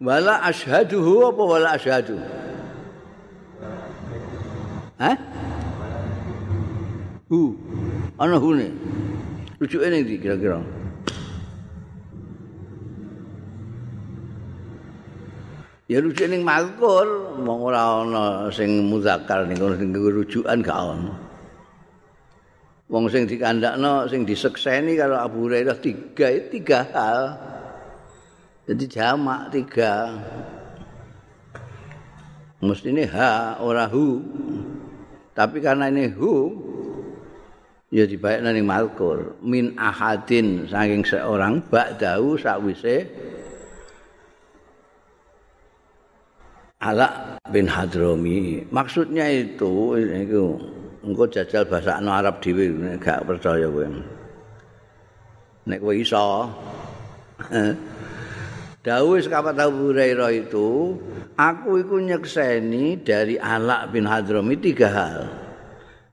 [0.00, 2.16] Wala ashaduhu apa wala ashadu?
[4.96, 5.16] Hah?
[7.28, 7.56] Hu.
[8.14, 8.70] Ana hune.
[9.58, 10.62] rujuke ning ndi kira-kira
[15.84, 21.12] Ya rujuk ning mazkur, mong ora ana sing muzakkar ning sing rujukan gak ana.
[22.88, 27.20] Wong sing dikandakno sing disekseni karo Abu Hurairah tiga tiga hal.
[28.64, 30.16] Jadi jamak tiga.
[32.64, 34.24] Mesti ini ha ora hu.
[35.36, 36.63] Tapi karena ini hu
[37.94, 43.06] ya dibayakna ning mazkur min ahadin saking seorang ba'dahu sakwise
[46.84, 48.60] Ala bin Hadromi.
[48.68, 50.44] Maksudnya itu itu
[51.00, 53.88] engko jajal bahasa Arab dhewe gak percaya kowe.
[55.64, 56.44] Nek kowe iso.
[58.84, 60.92] Dawuh sekapat Abu Hurairah itu,
[61.40, 65.43] aku iku nyekseni dari Ala bin Hadromi tiga hal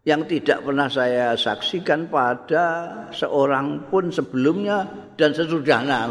[0.01, 2.65] yang tidak pernah saya saksikan pada
[3.13, 6.09] seorang pun sebelumnya dan sesudahnya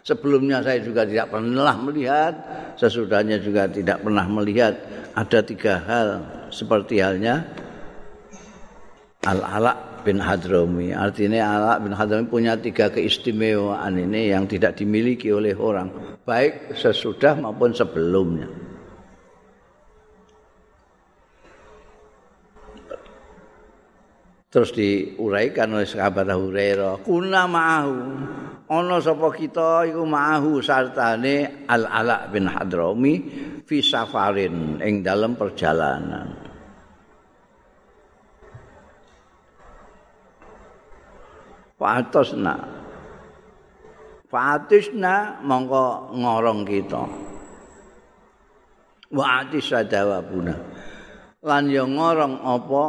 [0.00, 2.32] Sebelumnya saya juga tidak pernah melihat,
[2.80, 4.72] sesudahnya juga tidak pernah melihat.
[5.12, 6.08] Ada tiga hal
[6.48, 7.44] seperti halnya
[9.28, 10.96] Al-Ala bin Hadrami.
[10.96, 15.92] Artinya Al-Ala bin Hadrami punya tiga keistimewaan ini yang tidak dimiliki oleh orang.
[16.24, 18.69] Baik sesudah maupun sebelumnya.
[24.50, 27.98] Terus diuraikan oleh sahabat Hurairah, kuna ma'ahu.
[28.66, 33.14] Ana sapa kita iku ma'ahu sartane Al-Ala bin Hadrami
[33.62, 36.34] fi safarin ing dalam perjalanan.
[41.78, 42.54] Fa'atusna.
[44.30, 47.02] Fa'atusna mongko ngorong kita.
[49.14, 50.54] Wa'atis sadawabuna.
[51.42, 52.82] Lan yo ngorong apa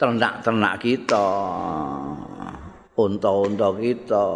[0.00, 1.28] ternak-ternak kita,
[2.96, 4.26] unta-unta kita,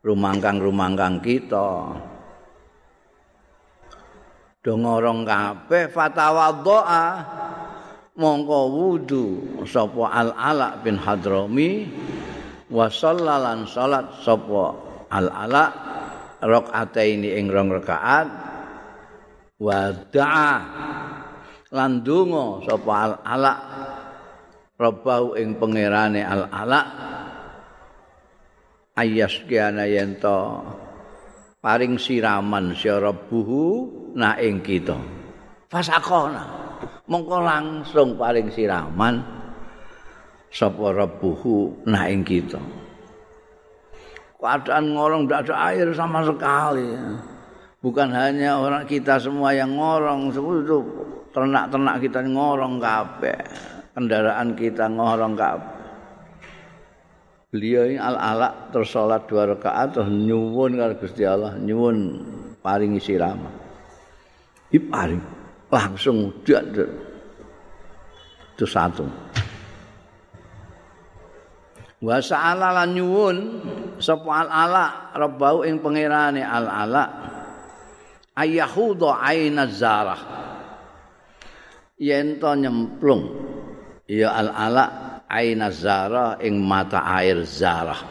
[0.00, 1.92] rumangkang-rumangkang kita.
[4.64, 7.04] Dongorong kabeh fatawaddoa
[8.16, 9.26] mongko wudu
[9.66, 11.90] sapa al-ala bin hadrami
[12.70, 14.70] wa sallalan salat sapa
[15.10, 15.66] al-ala
[16.38, 18.30] rakaataini ing rong rakaat
[19.58, 20.54] wa da'a
[21.74, 23.54] lan donga sapa al-ala
[24.82, 26.82] Rabbahu ing pangerane al-ala
[28.98, 30.58] ayas kiana yento
[31.62, 33.62] paring siraman si Rabbuhu
[34.18, 34.98] na ing kita.
[35.70, 36.44] Fasakona.
[37.06, 39.22] Mongko langsung paring siraman
[40.50, 42.58] sapa Rabbuhu na ing kita.
[44.42, 46.90] Keadaan ngorong tidak ada air sama sekali.
[47.78, 50.78] Bukan hanya orang kita semua yang ngorong itu
[51.30, 53.38] ternak-ternak kita ngorong kabeh
[53.92, 55.72] kendaraan kita ngorong kabeh.
[57.52, 61.96] Beliau ini al-ala terus sholat dua rakaat terus nyuwun kalau Gusti Allah nyuwun
[62.64, 63.52] paringi sirama.
[64.72, 65.20] Iparing
[65.68, 66.64] langsung dia
[68.56, 69.04] itu satu.
[72.00, 73.36] Wa sa'ala lan nyuwun
[74.00, 77.04] sapa al-ala rabbau ing pangerane al-ala
[78.32, 80.20] ayyahudu aina zarah
[82.00, 83.51] yen to nyemplung
[84.12, 84.84] ya al ala
[85.24, 88.04] aina zara ing mata air zarah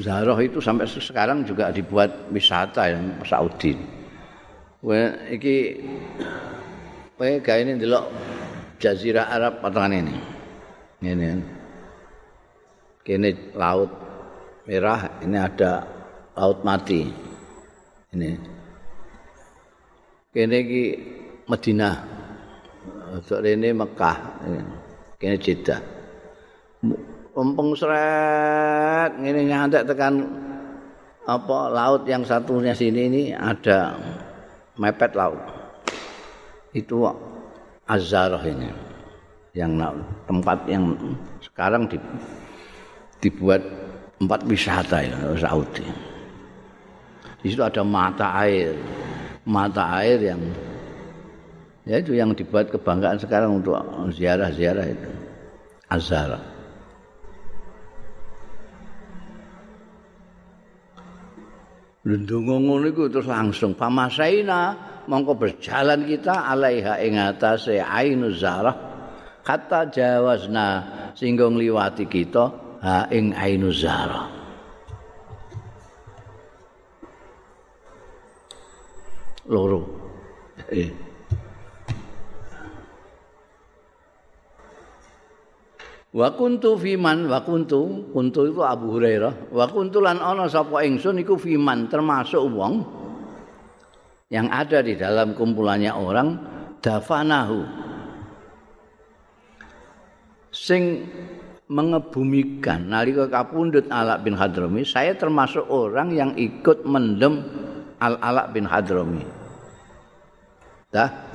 [0.00, 3.96] zarah itu sampai sekarang juga dibuat wisata yang Saudi
[4.86, 5.82] Wah, iki
[7.18, 8.06] gak ini delok
[8.78, 10.14] Jazirah Arab potongan ini.
[11.02, 11.28] Ini.
[13.02, 13.90] Kini laut
[14.68, 15.82] merah, ini ada
[16.38, 17.02] laut mati.
[18.14, 18.30] Ini.
[20.30, 20.84] Kini ki
[21.50, 22.15] Madinah.
[23.06, 24.16] Untuk ini Mekah,
[25.20, 25.78] kini Jeddah.
[27.36, 30.24] Umpeng seret, ini ngantek tekan
[31.26, 33.94] apa laut yang satunya sini ini ada
[34.80, 35.38] mepet laut.
[36.72, 37.06] Itu
[37.86, 38.66] Azarah ini,
[39.54, 39.78] yang
[40.26, 40.96] tempat yang
[41.38, 41.86] sekarang
[43.22, 43.62] dibuat
[44.18, 45.86] tempat wisata ya Saudi.
[47.38, 48.74] Di situ ada mata air,
[49.46, 50.40] mata air yang
[51.86, 53.78] Ya itu yang dibuat kebanggaan sekarang untuk
[54.10, 55.10] ziarah-ziarah itu.
[55.86, 56.34] Azhar.
[62.02, 64.74] Lendungo ngono iku terus langsung pamasaina
[65.06, 68.74] mongko berjalan kita alaiha ing atase ainu zarah
[69.42, 70.66] kata jawazna
[71.18, 72.44] singgo ngliwati kita
[72.82, 74.26] ha ing ainu zarah.
[79.46, 79.82] Loro.
[80.74, 81.05] Eh.
[86.16, 89.52] Wa kuntu fiman wa kuntu kuntu itu Abu Hurairah.
[89.52, 92.80] Wa kuntu lan ana sapa ingsun iku fiman termasuk wong
[94.32, 96.40] yang ada di dalam kumpulannya orang
[96.80, 97.60] dafanahu.
[100.56, 101.04] Sing
[101.68, 107.44] mengebumikan nalika kapundhut Alak bin Hadrami saya termasuk orang yang ikut mendem
[108.00, 109.20] Al Alak bin Hadrami.
[110.88, 111.25] Dah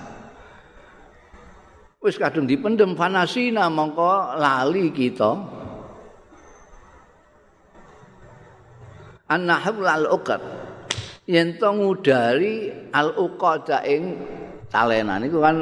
[2.01, 5.31] wis kadung dipendem fanasina mongko lali kita.
[9.29, 10.41] Annahul al uqad.
[11.29, 14.17] Yen to ngudari al uqada ing
[14.67, 15.23] talenan.
[15.23, 15.57] Iku kan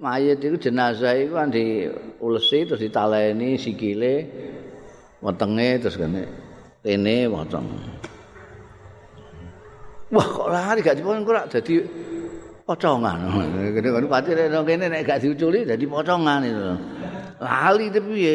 [0.00, 4.14] mayit itu jenazah itu kan diulesi terus ditaleni sikile
[5.20, 6.24] wetenge terus kene
[6.80, 7.68] rene weteng.
[10.10, 11.86] Wah kok lari gak dipon kok dadi
[12.70, 13.18] pocongan.
[13.74, 16.70] Gede kan pati nek kene nek gak diuculi dadi pocongan itu.
[17.42, 18.34] Lali te piye?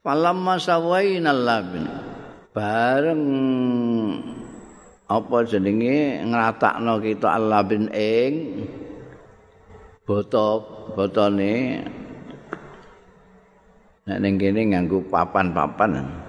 [0.00, 1.84] Falamma sawaina labin.
[2.56, 3.22] Bareng
[5.06, 8.32] apa jenenge ngratakno kita alabin ing
[10.02, 10.64] boto
[10.96, 11.54] botone
[14.08, 16.19] nek ning kene nganggo papan-papan.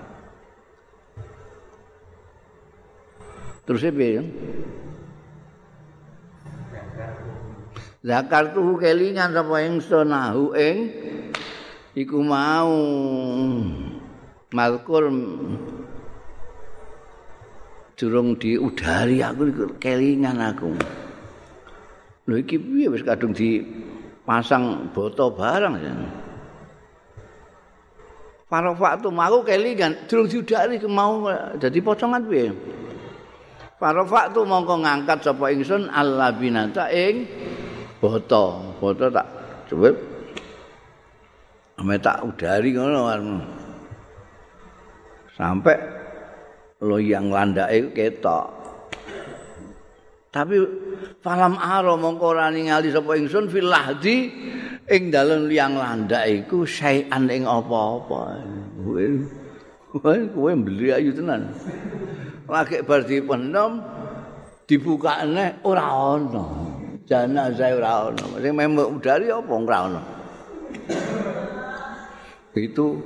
[3.72, 4.20] Terus piye?
[8.04, 10.92] Zakar tuh kelingan sapa ingsun nahu ing
[11.96, 12.68] iku mau
[14.52, 15.08] malkur
[17.96, 20.76] durung diudari aku kelingan aku.
[22.28, 25.96] Lho iki piye wis kadung dipasang boto barang ya.
[28.52, 31.24] Para waktu mau kelingan durung diudari mau
[31.56, 32.52] dadi pocongan piye?
[33.82, 37.26] Para waktu mongko ngangkat sapa ingsun Allah binata ing
[37.98, 38.78] boto.
[38.78, 39.26] Boto tak
[39.66, 39.90] coba
[41.82, 43.10] ame tak udari ngono
[45.34, 45.74] Sampai
[46.78, 48.46] loyang landake ketok.
[50.30, 50.62] Tapi
[51.26, 54.30] falam aro mongko ora ningali sapa ingsun fil lahdi
[54.86, 58.46] ing dalem liang landak iku sayan ing apa-apa.
[59.90, 61.50] Kowe mbeli ayu tenan.
[62.50, 63.82] Lagi bar dipendem
[64.66, 65.86] dibukane ora
[66.16, 66.46] ana.
[67.06, 68.26] Jenazah ora ana.
[68.40, 70.02] Sing memang udari apa ora ana?
[72.56, 73.00] Itu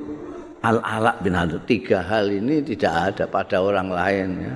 [0.66, 4.56] al alak bin Hadud tiga hal ini tidak ada pada orang lain ya.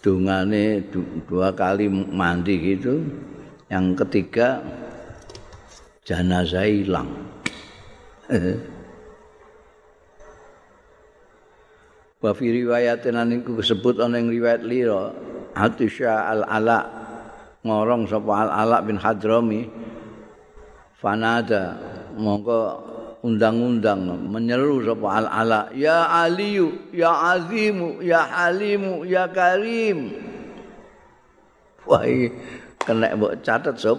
[0.00, 0.80] Dungane
[1.28, 3.04] dua kali mandi gitu.
[3.70, 4.64] Yang ketiga
[6.02, 7.06] jenazah hilang
[12.20, 15.12] wa fi riwayatin niku disebut ana ing riwayat lira.
[15.50, 16.78] Atisha al-Ala
[17.66, 19.66] ngorong sapa al-Ala bin Hadrami.
[21.00, 21.80] Fanada
[22.14, 22.76] monggo
[23.24, 30.12] undang-undang menyeru sapa al-Ala ya Aliyu ya Azimu ya Halimu ya Karim.
[31.88, 32.04] Wah
[32.84, 33.98] kena mbok catet sob.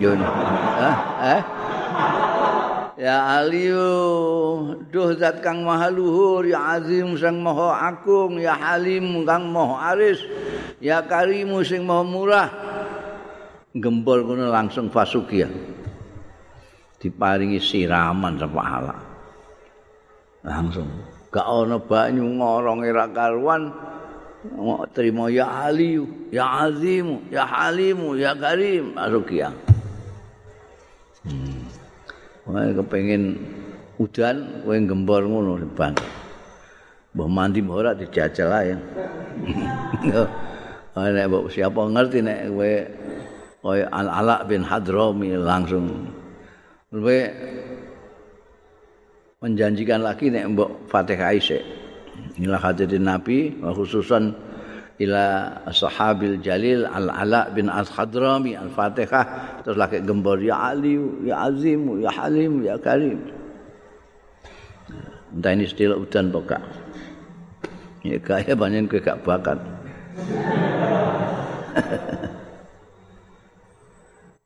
[0.00, 1.40] Yo eh
[2.96, 9.52] Ya Aliyu duh zat kang maha luhur ya azim sang maha agung ya halim kang
[9.52, 10.24] maha aris
[10.80, 12.48] ya karimu sing maha murah.
[13.76, 15.44] Gembol kono langsung fasukia
[16.96, 19.00] diparingi siraman sapa Allah
[20.40, 20.88] langsung.
[21.28, 23.76] Gak ana banyu ngorong ira karuan.
[24.96, 28.96] Terima ya Aliyu ya azim ya halimu ya karim.
[28.96, 29.75] Fasukia hmm.
[32.46, 33.42] Wah, kepengin
[33.98, 35.98] udan kowe gembor ngono ban.
[37.10, 38.74] Mbah mandi mbah ora dijajal ae.
[40.96, 42.72] Ah nek mbok siapa ngerti nek kowe
[43.66, 46.06] kowe Al Ala bin Hadrami langsung
[46.94, 47.18] kowe
[49.42, 51.66] menjanjikan lagi nek mbok Fatihah isik.
[52.38, 54.38] Inilah hadirin Nabi khususan
[54.96, 60.96] ila sahabil jalil al ala bin al khadrami al fatihah terus lagi gembor ya ali
[61.28, 63.20] ya azim ya halim ya karim.
[65.36, 66.62] Entah ini still udan pokok
[68.06, 69.58] ya kaya banyak ke gak bakat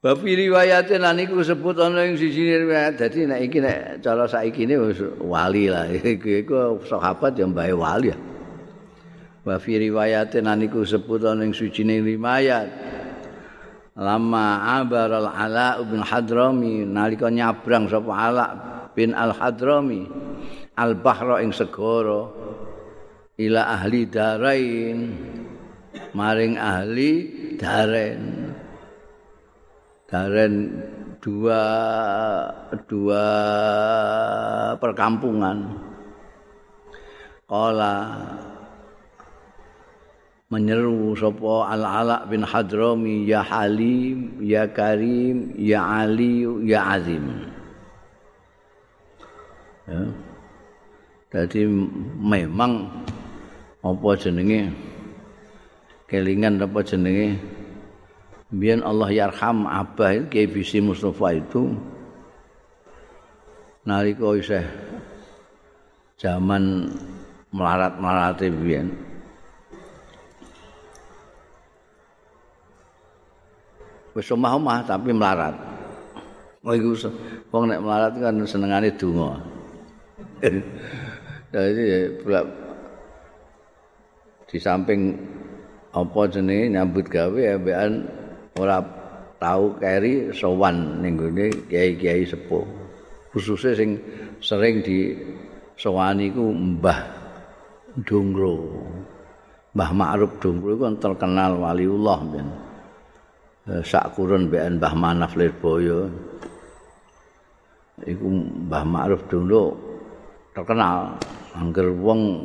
[0.01, 2.99] Bapak riwayatin lan iku sebut ana ing sisi riwayat.
[2.99, 4.75] Dadi nek iki nek cara saiki ini
[5.21, 5.87] wali lah.
[6.43, 8.19] Iku sahabat yang bae wali ya
[9.45, 12.69] wa fi riwayatin aniku sebut ning sucine riwayat
[13.97, 18.47] lama abar al ala bin hadrami nalika nyabrang sapa ala
[18.97, 20.05] bin al hadrami
[20.77, 22.29] al bahra ing segara
[23.41, 24.99] ila ahli darain
[26.13, 27.11] maring ahli
[27.57, 28.51] daren
[30.11, 30.75] Daren
[31.23, 31.63] dua
[32.91, 33.27] dua
[34.83, 35.71] perkampungan.
[37.47, 37.95] Kala
[40.51, 47.23] menyeru sapa Al-Ala bin Hadrami ya Halim ya Karim ya Ali ya Azim.
[49.87, 50.03] Ya.
[51.31, 51.63] Jadi
[52.19, 52.91] memang
[53.87, 54.75] apa jenenge
[56.11, 57.39] kelingan apa jenenge
[58.51, 61.71] biyen Allah yarham abah Kiai Bisi Mustafa itu
[63.87, 64.67] nalika isih
[66.19, 66.91] zaman
[67.55, 69.10] melarat-melarate biyen
[74.15, 75.55] wis omah-omah tapi melarat.
[76.61, 76.93] Oh iku
[77.49, 79.41] wong nek melarat kan senengane donga.
[81.51, 81.85] Jadi
[82.21, 82.45] pula
[84.47, 85.19] di samping
[85.91, 88.07] apa jenenge nyambut gawe ambekan
[88.59, 88.79] ora
[89.41, 92.67] tahu keri sowan ning gone kiai-kiai sepuh.
[93.31, 93.91] Khususnya sing
[94.43, 95.15] sering di
[95.79, 97.01] sowani iku Mbah
[98.05, 98.59] Dongro.
[99.75, 102.70] Mbah Ma'ruf Dongro iku terkenal waliullah ben.
[103.69, 106.09] Eh, sak kurun mbek Mbah Manaf Lirboyo.
[108.01, 108.25] Iku
[108.65, 109.77] Mbah Ma'ruf dulu
[110.57, 111.21] terkenal
[111.53, 112.41] angger wong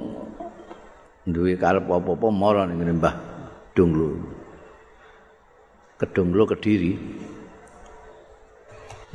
[1.23, 3.15] duwe karep apa-apa mara ning Mbah
[3.71, 4.11] Donglo.
[5.95, 6.93] Kedonglo Kediri.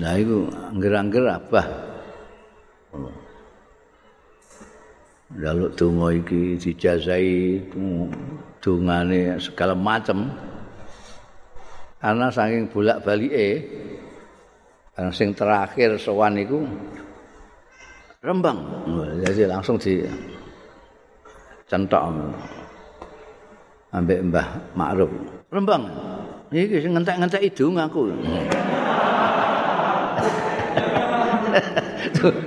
[0.00, 1.66] Nah iku angger-angger abah.
[5.36, 7.60] Lalu donga iki dijazai
[8.64, 10.32] dungane segala macam.
[12.00, 13.60] Karena saking bolak balik eh
[14.96, 16.64] karena sing terakhir sowan itu
[18.24, 18.58] rembang.
[19.20, 20.00] Jadi langsung di
[21.68, 22.32] centok.
[23.90, 24.46] Ambek mbah
[24.78, 25.10] makruf
[25.50, 25.82] rembang.
[26.54, 28.10] Ini sing ngentek ngentek hidung aku.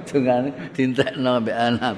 [0.07, 1.93] Dengan dintek no ambek anak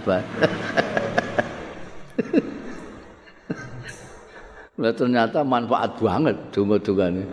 [4.85, 7.25] Lah ternyata manfaat banget donga-dongane.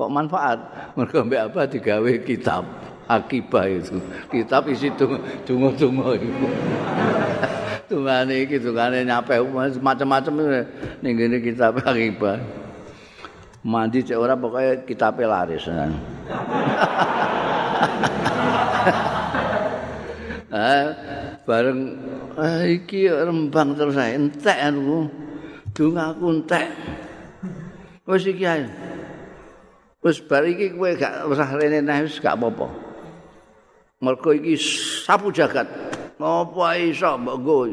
[0.00, 0.56] Kok manfaat?
[0.96, 2.64] Mergo mbek apa digawe kitab
[3.04, 4.00] akibah itu.
[4.32, 4.88] Kitab isi
[5.44, 6.32] donga-donga itu.
[7.92, 9.44] Tungane iki tungane nyape
[9.76, 10.64] macam-macam
[11.04, 12.40] ning ngene kitab akibah.
[13.60, 15.68] Mandi cek ora pokoknya kitabnya laris.
[20.48, 20.86] eh,
[21.44, 21.80] bareng
[22.40, 25.25] eh, iki rembang terus entek aku.
[25.76, 26.72] Dongaku entek.
[28.08, 28.64] Wis iki ae.
[30.00, 32.72] Wis bar iki kowe gak usah rene neh wis gak apa-apa.
[34.00, 34.56] Mergo iki
[35.04, 35.68] sapu jagat.
[36.16, 37.68] Apa iso mbok go?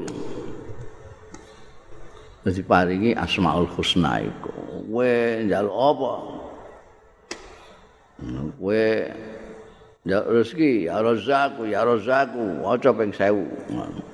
[2.43, 4.51] Dadi paringi Asmaul Husna iku.
[4.91, 5.11] Kowe
[5.47, 6.11] njaluk apa?
[8.59, 8.83] Kowe
[10.03, 14.11] njaluk rezeki, ya rezaku, ya rezaku, aja ping 1000.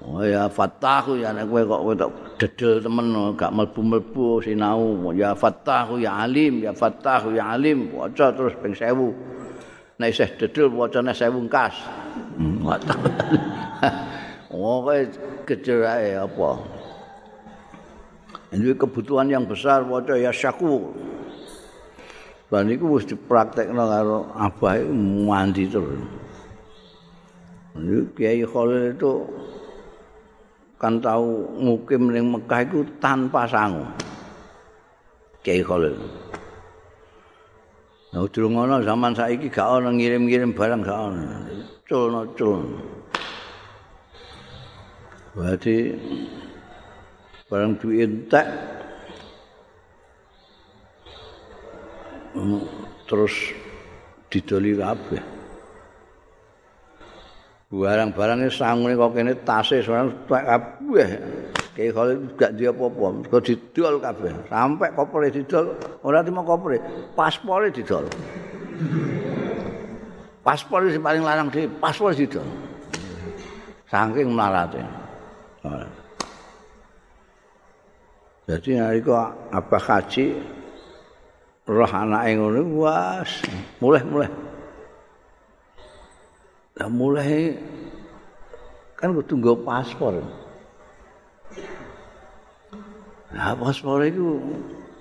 [0.00, 1.94] Oh ya Fattahu ya nek kowe kok kowe
[2.40, 5.12] dedel temen gak mlebu-mlebu sinau.
[5.12, 8.96] Ya Fattahu ya Alim ya Fattahu ya Alim waca terus ping 1000
[10.00, 11.76] nek isih dedel wacane 1000 kas
[12.40, 12.64] hmm,
[14.56, 14.96] oh kowe
[15.44, 16.50] kecerae apa?
[18.50, 20.96] Ini kebutuhan yang besar waca ya Syakur
[22.50, 26.02] Dan itu harus dipraktekkan karo abah mandi terus.
[27.78, 29.22] Ini Kiai Khalil itu
[30.80, 33.84] kan tahu mukim ning Mekah itu tanpa sangu.
[35.44, 35.92] Kiai Khalil.
[38.10, 41.46] Nah, durung ana zaman saiki gak ana ngirim-ngirim barang gak ana.
[41.84, 42.64] Culno cul.
[45.36, 45.94] Berarti
[47.46, 48.46] barang duit entek
[53.06, 53.34] terus
[54.26, 55.39] didoli kabeh.
[57.70, 61.10] Barang-barangnya sangune kok kene tase tuwek kabeh.
[61.80, 64.32] Kalau gak dia apa-apa kok didol kabeh.
[64.50, 66.82] Sampai koper didol ora timo koper
[67.14, 68.04] paspor didol.
[70.44, 72.44] Paspor sing paling larang di paspor didol.
[73.88, 75.00] Saking melarate
[78.50, 80.42] jadi hari kok apa haji
[81.70, 83.46] roh anak yang ngono was
[83.78, 84.30] mulai mulai
[86.80, 87.52] Lah mulai
[88.96, 90.16] kan kudu nggo paspor.
[93.36, 94.40] Lah paspor itu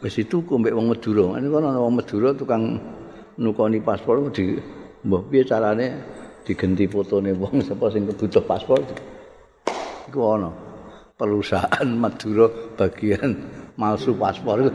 [0.04, 1.40] wis dituku mbek wong Madura.
[1.40, 2.76] Ini ana wong Madura tukang
[3.40, 4.60] nukoni paspor di
[5.08, 5.88] mbah piye carane
[6.44, 8.84] digenti fotone wong sapa sing kebutuh paspor.
[10.12, 10.52] Iku ana
[11.16, 13.40] perusahaan Madura bagian
[13.80, 14.68] malsu paspor.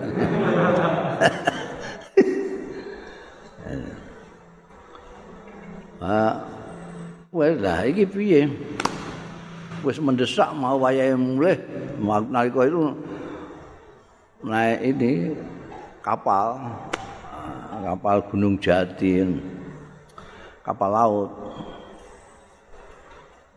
[6.05, 6.54] Ah,
[7.35, 8.47] wes lah iki piye?
[9.83, 11.59] Wis mendesak mau wayahe mulih.
[12.31, 12.95] Nalika itu
[14.47, 15.35] naik ini
[15.99, 16.63] kapal.
[17.83, 19.21] Kapal Gunung Jati.
[20.63, 21.31] Kapal laut.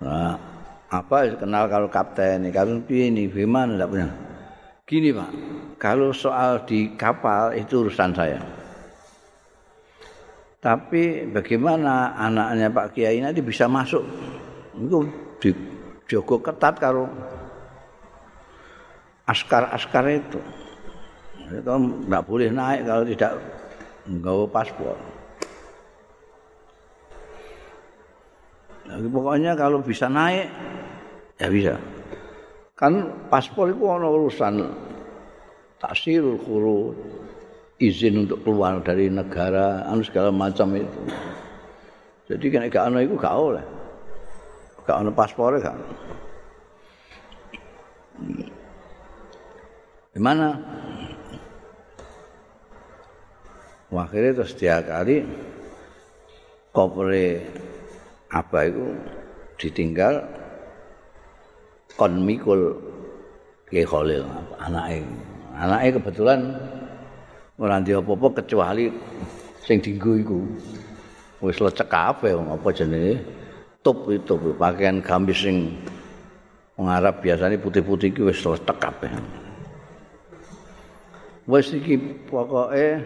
[0.03, 0.35] Nah,
[0.91, 2.49] apa kenal kalau kapten ini?
[2.51, 3.29] Kalau ini?
[3.29, 4.09] Gimana tidak punya
[4.83, 5.29] gini pak.
[5.79, 8.56] Kalau soal di kapal itu urusan saya
[10.57, 14.01] tapi bagaimana anaknya Pak Kiai nanti bisa masuk
[14.73, 14.99] itu
[15.37, 17.05] dijogo ketat kalau
[19.27, 20.41] askar-askar itu
[21.47, 23.31] itu tidak boleh naik kalau tidak
[24.07, 24.95] menggawa paspor.
[28.87, 30.47] Jadi pokoknya kalau bisa naik,
[31.39, 31.75] ya bisa.
[32.75, 34.63] Kan paspor itu ada urusan
[35.79, 36.95] taksirul kuru,
[37.77, 41.01] izin untuk keluar dari negara, anu segala macam itu.
[42.27, 43.65] Jadi kan gak ada itu gak oleh.
[44.83, 45.77] Gak ada paspornya kan.
[50.11, 50.57] Gimana?
[53.95, 55.23] akhirnya terus setiap kali
[56.75, 57.39] kopre
[58.27, 58.85] apa itu
[59.55, 60.27] ditinggal
[61.95, 62.75] kon mikul
[63.71, 64.27] ke Khalil
[64.59, 65.07] anaknya
[65.55, 66.39] anaknya kebetulan
[67.57, 68.85] orang dia apa kecuali
[69.65, 70.39] sing dinggu iku.
[71.41, 73.21] Wis lecek kabeh apa jenenge?
[73.85, 75.77] Top itu pakaian gamis sing
[76.77, 79.09] wong Arab biasanya putih-putih iki wis lecek kabeh.
[81.45, 81.97] Wis iki
[82.29, 83.01] pokoke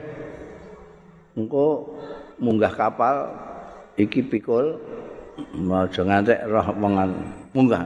[1.36, 1.68] engko
[2.40, 3.32] munggah kapal
[3.96, 4.80] iki pikul
[5.72, 7.10] aja ngantek roh mengan
[7.56, 7.84] munggah.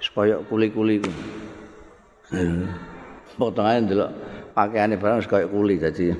[0.00, 1.00] Supaya kuli-kuli.
[1.00, 1.08] Ku
[2.36, 2.68] hmm.
[3.38, 4.10] potongane ndelok
[4.56, 6.16] pakaiane barang kaya kuli dadi.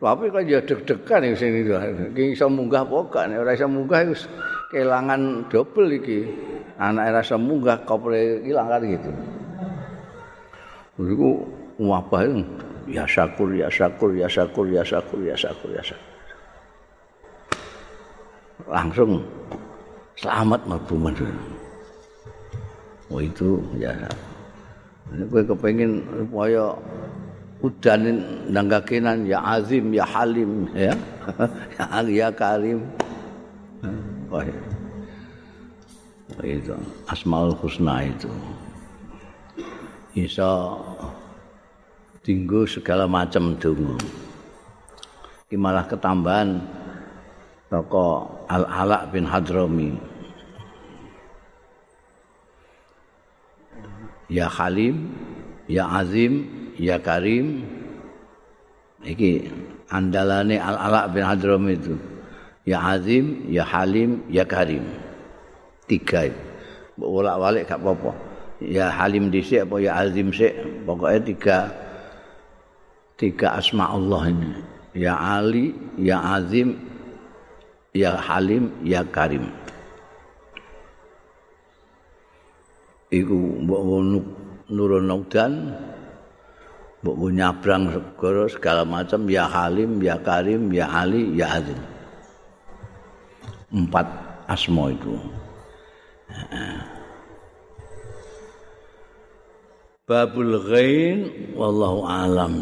[0.00, 1.78] Tapi kok ya deg-degan yang sini tuh
[2.10, 4.26] iki iso munggah gak nek ora iso munggah wis
[4.74, 6.26] kelangan double iki.
[6.82, 9.10] Anak era iso munggah kopre ilang kan gitu.
[10.98, 11.30] Iku
[11.78, 12.42] wabah itu.
[12.90, 16.10] Ya syakur ya syakur ya syakur ya syakur ya syakur ya syakur
[18.70, 19.24] langsung
[20.14, 21.26] selamat mendur
[23.10, 23.90] oh itu ya.
[23.90, 24.29] ini
[25.10, 26.74] gue kepengen supaya
[27.60, 30.94] udanin nanggakinan ya azim ya halim ya
[32.08, 32.86] ya karim
[34.30, 34.56] oh, ya.
[36.46, 36.72] itu
[37.10, 38.30] asmaul husna itu
[40.14, 40.76] bisa
[42.20, 43.96] dinggo segala macam donga.
[45.48, 46.60] Iki malah ketambahan
[47.72, 49.96] toko Al-Ala bin Hadrami.
[54.30, 55.10] Ya Halim,
[55.66, 56.46] Ya Azim,
[56.78, 57.66] Ya Karim.
[59.02, 59.50] Iki
[59.90, 61.98] andalane Al-Ala bin Hadrami itu.
[62.64, 64.86] Ya Azim, Ya Halim, Ya Karim.
[65.90, 66.40] Tiga itu.
[66.94, 68.12] Bolak-balik gak apa-apa.
[68.60, 70.52] Ya Halim dhisik apa ya Azim sik,
[70.84, 71.58] pokoknya tiga
[73.16, 74.52] tiga asma Allah ini
[74.92, 76.76] ya Ali ya Azim
[77.96, 79.48] ya Halim ya Karim
[83.10, 83.36] iku
[83.66, 83.82] mbok
[84.70, 85.52] nurun udan
[87.02, 91.80] mbok nyabrang segara segala macam ya Halim ya Karim ya Ali ya Azim.
[93.70, 94.06] Empat
[94.50, 95.14] asma itu
[100.10, 101.18] babul ghain
[101.54, 102.58] wallahu alam